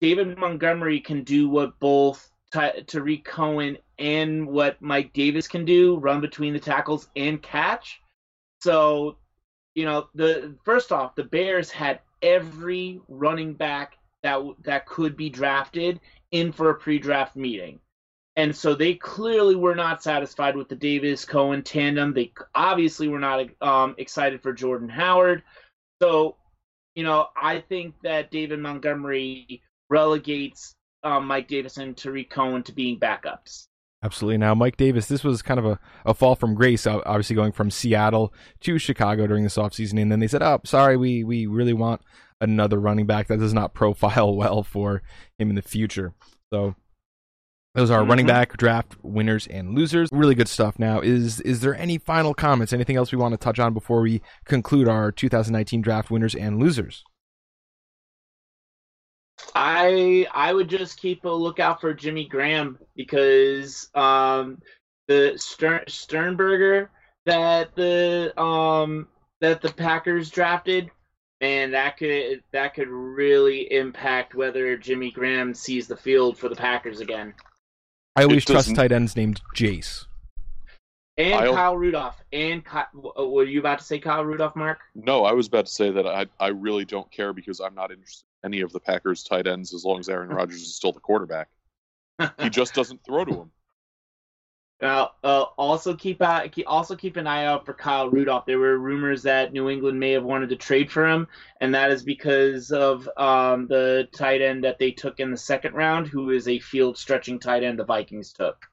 David 0.01 0.37
Montgomery 0.37 0.99
can 0.99 1.23
do 1.23 1.49
what 1.49 1.79
both 1.79 2.29
Ty- 2.53 2.83
Tarik 2.87 3.25
Cohen 3.25 3.77
and 3.99 4.47
what 4.47 4.81
Mike 4.81 5.13
Davis 5.13 5.47
can 5.47 5.65
do, 5.65 5.97
run 5.97 6.21
between 6.21 6.53
the 6.53 6.59
tackles 6.59 7.07
and 7.15 7.41
catch. 7.41 8.01
So, 8.61 9.17
you 9.73 9.85
know, 9.85 10.07
the 10.15 10.55
first 10.63 10.91
off, 10.91 11.15
the 11.15 11.23
Bears 11.23 11.69
had 11.71 11.99
every 12.21 13.01
running 13.07 13.53
back 13.53 13.97
that 14.23 14.41
that 14.63 14.85
could 14.85 15.15
be 15.17 15.29
drafted 15.29 15.99
in 16.31 16.51
for 16.51 16.69
a 16.69 16.75
pre-draft 16.75 17.35
meeting. 17.35 17.79
And 18.37 18.55
so 18.55 18.75
they 18.75 18.95
clearly 18.95 19.55
were 19.55 19.75
not 19.75 20.03
satisfied 20.03 20.57
with 20.57 20.67
the 20.67 20.75
Davis 20.75 21.23
Cohen 21.23 21.63
tandem. 21.63 22.13
They 22.13 22.33
obviously 22.53 23.07
were 23.07 23.19
not 23.19 23.47
um, 23.61 23.95
excited 23.97 24.41
for 24.41 24.51
Jordan 24.51 24.89
Howard. 24.89 25.43
So, 26.01 26.35
you 26.95 27.03
know, 27.03 27.27
I 27.41 27.59
think 27.61 27.95
that 28.03 28.31
David 28.31 28.59
Montgomery 28.59 29.61
relegates 29.89 30.75
um, 31.03 31.27
Mike 31.27 31.47
Davis 31.47 31.77
and 31.77 31.95
Tarik 31.95 32.29
Cohen 32.29 32.63
to 32.63 32.73
being 32.73 32.99
backups. 32.99 33.67
Absolutely. 34.03 34.37
Now, 34.37 34.53
Mike 34.53 34.77
Davis, 34.77 35.07
this 35.07 35.23
was 35.23 35.41
kind 35.41 35.59
of 35.59 35.65
a, 35.65 35.79
a 36.05 36.13
fall 36.13 36.35
from 36.35 36.55
grace, 36.55 36.85
obviously 36.85 37.35
going 37.35 37.53
from 37.53 37.71
Seattle 37.71 38.33
to 38.61 38.77
Chicago 38.77 39.25
during 39.27 39.43
this 39.43 39.57
offseason. 39.57 39.99
And 39.99 40.11
then 40.11 40.19
they 40.19 40.27
said, 40.27 40.43
oh, 40.43 40.59
sorry, 40.65 40.97
we, 40.97 41.23
we 41.23 41.47
really 41.47 41.73
want 41.73 42.01
another 42.41 42.79
running 42.79 43.05
back 43.05 43.27
that 43.27 43.39
does 43.39 43.53
not 43.53 43.73
profile 43.73 44.35
well 44.35 44.61
for 44.61 45.01
him 45.39 45.49
in 45.49 45.55
the 45.55 45.61
future. 45.61 46.13
So 46.51 46.75
Those 47.75 47.91
are 47.91 48.05
running 48.05 48.25
Mhm. 48.25 48.29
back 48.29 48.57
draft 48.57 48.95
winners 49.03 49.47
and 49.47 49.75
losers. 49.75 50.09
Really 50.11 50.33
good 50.33 50.47
stuff. 50.47 50.79
Now, 50.79 51.01
is 51.01 51.41
is 51.41 51.59
there 51.59 51.75
any 51.75 51.97
final 51.97 52.33
comments? 52.33 52.71
Anything 52.71 52.95
else 52.95 53.11
we 53.11 53.17
want 53.17 53.33
to 53.33 53.37
touch 53.37 53.59
on 53.59 53.73
before 53.73 54.01
we 54.01 54.21
conclude 54.45 54.87
our 54.87 55.11
2019 55.11 55.81
draft 55.81 56.09
winners 56.09 56.33
and 56.35 56.57
losers? 56.57 57.03
I 59.53 60.25
I 60.33 60.53
would 60.53 60.69
just 60.69 60.99
keep 60.99 61.25
a 61.25 61.29
lookout 61.29 61.81
for 61.81 61.93
Jimmy 61.93 62.27
Graham 62.27 62.79
because 62.95 63.89
um, 63.93 64.61
the 65.07 65.33
Stern, 65.35 65.81
Sternberger 65.87 66.89
that 67.25 67.75
the 67.75 68.33
um, 68.41 69.07
that 69.41 69.61
the 69.61 69.71
Packers 69.73 70.29
drafted, 70.29 70.89
and 71.41 71.73
that 71.73 71.97
could 71.97 72.41
that 72.53 72.73
could 72.73 72.87
really 72.87 73.71
impact 73.73 74.33
whether 74.33 74.77
Jimmy 74.77 75.11
Graham 75.11 75.53
sees 75.53 75.87
the 75.87 75.97
field 75.97 76.37
for 76.37 76.47
the 76.47 76.55
Packers 76.55 77.01
again. 77.01 77.33
I 78.15 78.23
always 78.23 78.43
It 78.43 78.47
trust 78.47 78.67
doesn't- 78.67 78.75
tight 78.75 78.91
ends 78.91 79.15
named 79.15 79.41
Jace. 79.55 80.05
And 81.17 81.33
I'll- 81.35 81.53
Kyle 81.53 81.77
Rudolph. 81.77 82.21
And 82.33 82.65
Ky- 82.65 82.79
uh, 83.17 83.25
were 83.27 83.43
you 83.45 83.59
about 83.59 83.79
to 83.79 83.85
say 83.85 83.99
Kyle 83.99 84.23
Rudolph, 84.25 84.55
Mark? 84.55 84.79
No, 84.95 85.23
I 85.25 85.31
was 85.31 85.47
about 85.47 85.65
to 85.67 85.71
say 85.71 85.91
that 85.91 86.05
I 86.07 86.25
I 86.39 86.47
really 86.49 86.85
don't 86.85 87.09
care 87.11 87.33
because 87.33 87.59
I'm 87.61 87.75
not 87.75 87.91
interested 87.91 88.25
in 88.43 88.53
any 88.53 88.61
of 88.61 88.71
the 88.73 88.79
Packers 88.79 89.23
tight 89.23 89.47
ends 89.47 89.73
as 89.73 89.85
long 89.85 89.99
as 89.99 90.09
Aaron 90.09 90.29
Rodgers 90.59 90.61
is 90.61 90.75
still 90.75 90.91
the 90.91 90.99
quarterback. 90.99 91.49
He 92.39 92.49
just 92.49 92.73
doesn't 92.73 93.03
throw 93.05 93.25
to 93.25 93.33
him. 93.33 93.51
Uh, 94.85 95.07
uh, 95.23 95.43
also 95.57 95.95
keep 95.95 96.21
out, 96.21 96.53
also 96.67 96.95
keep 96.95 97.17
an 97.17 97.27
eye 97.27 97.45
out 97.45 97.65
for 97.65 97.73
Kyle 97.73 98.09
Rudolph. 98.09 98.45
There 98.45 98.59
were 98.59 98.77
rumors 98.77 99.23
that 99.23 99.53
New 99.53 99.69
England 99.69 99.99
may 99.99 100.11
have 100.11 100.23
wanted 100.23 100.49
to 100.49 100.55
trade 100.55 100.91
for 100.91 101.07
him, 101.07 101.27
and 101.61 101.73
that 101.73 101.91
is 101.91 102.03
because 102.03 102.71
of 102.71 103.09
um, 103.17 103.67
the 103.67 104.07
tight 104.11 104.41
end 104.41 104.63
that 104.63 104.79
they 104.79 104.91
took 104.91 105.19
in 105.19 105.31
the 105.31 105.37
second 105.37 105.73
round, 105.73 106.07
who 106.07 106.29
is 106.29 106.47
a 106.47 106.59
field 106.59 106.97
stretching 106.97 107.39
tight 107.39 107.63
end 107.63 107.79
the 107.79 107.85
Vikings 107.85 108.33
took. 108.33 108.65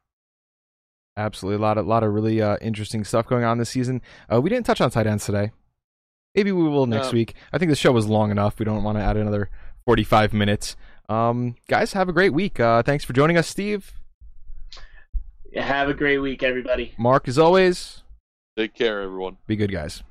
Absolutely, 1.17 1.57
a 1.57 1.63
lot 1.63 1.79
of 1.79 1.87
lot 1.87 2.03
of 2.03 2.13
really 2.13 2.41
uh, 2.41 2.57
interesting 2.61 3.05
stuff 3.05 3.27
going 3.27 3.45
on 3.45 3.59
this 3.59 3.71
season. 3.71 4.01
Uh, 4.33 4.41
we 4.41 4.51
didn't 4.51 4.67
touch 4.67 4.81
on 4.81 4.91
tight 4.91 5.07
ends 5.07 5.27
today. 5.27 5.51
Maybe 6.35 6.53
we 6.53 6.63
will 6.63 6.87
next 6.87 7.13
week. 7.13 7.35
I 7.53 7.59
think 7.59 7.69
the 7.69 7.77
show 7.77 7.93
was 7.93 8.07
long 8.07 8.31
enough. 8.31 8.59
We 8.59 8.65
don't 8.65 8.83
want 8.83 8.97
to 8.97 9.05
add 9.05 9.19
another 9.19 9.51
45 9.85 10.33
minutes. 10.33 10.77
Um, 11.09 11.57
guys, 11.69 11.93
have 11.93 12.09
a 12.09 12.13
great 12.13 12.33
week. 12.33 12.59
Uh, 12.59 12.83
thanks 12.83 13.05
for 13.05 13.13
joining 13.13 13.37
us, 13.37 13.47
Steve. 13.47 13.93
Have 15.55 15.89
a 15.89 15.95
great 15.95 16.19
week, 16.19 16.43
everybody. 16.43 16.95
Mark, 16.99 17.29
as 17.29 17.39
always, 17.39 18.03
Take 18.57 18.75
care, 18.75 19.03
everyone. 19.03 19.37
be 19.47 19.57
good, 19.57 19.73
guys. 19.73 20.03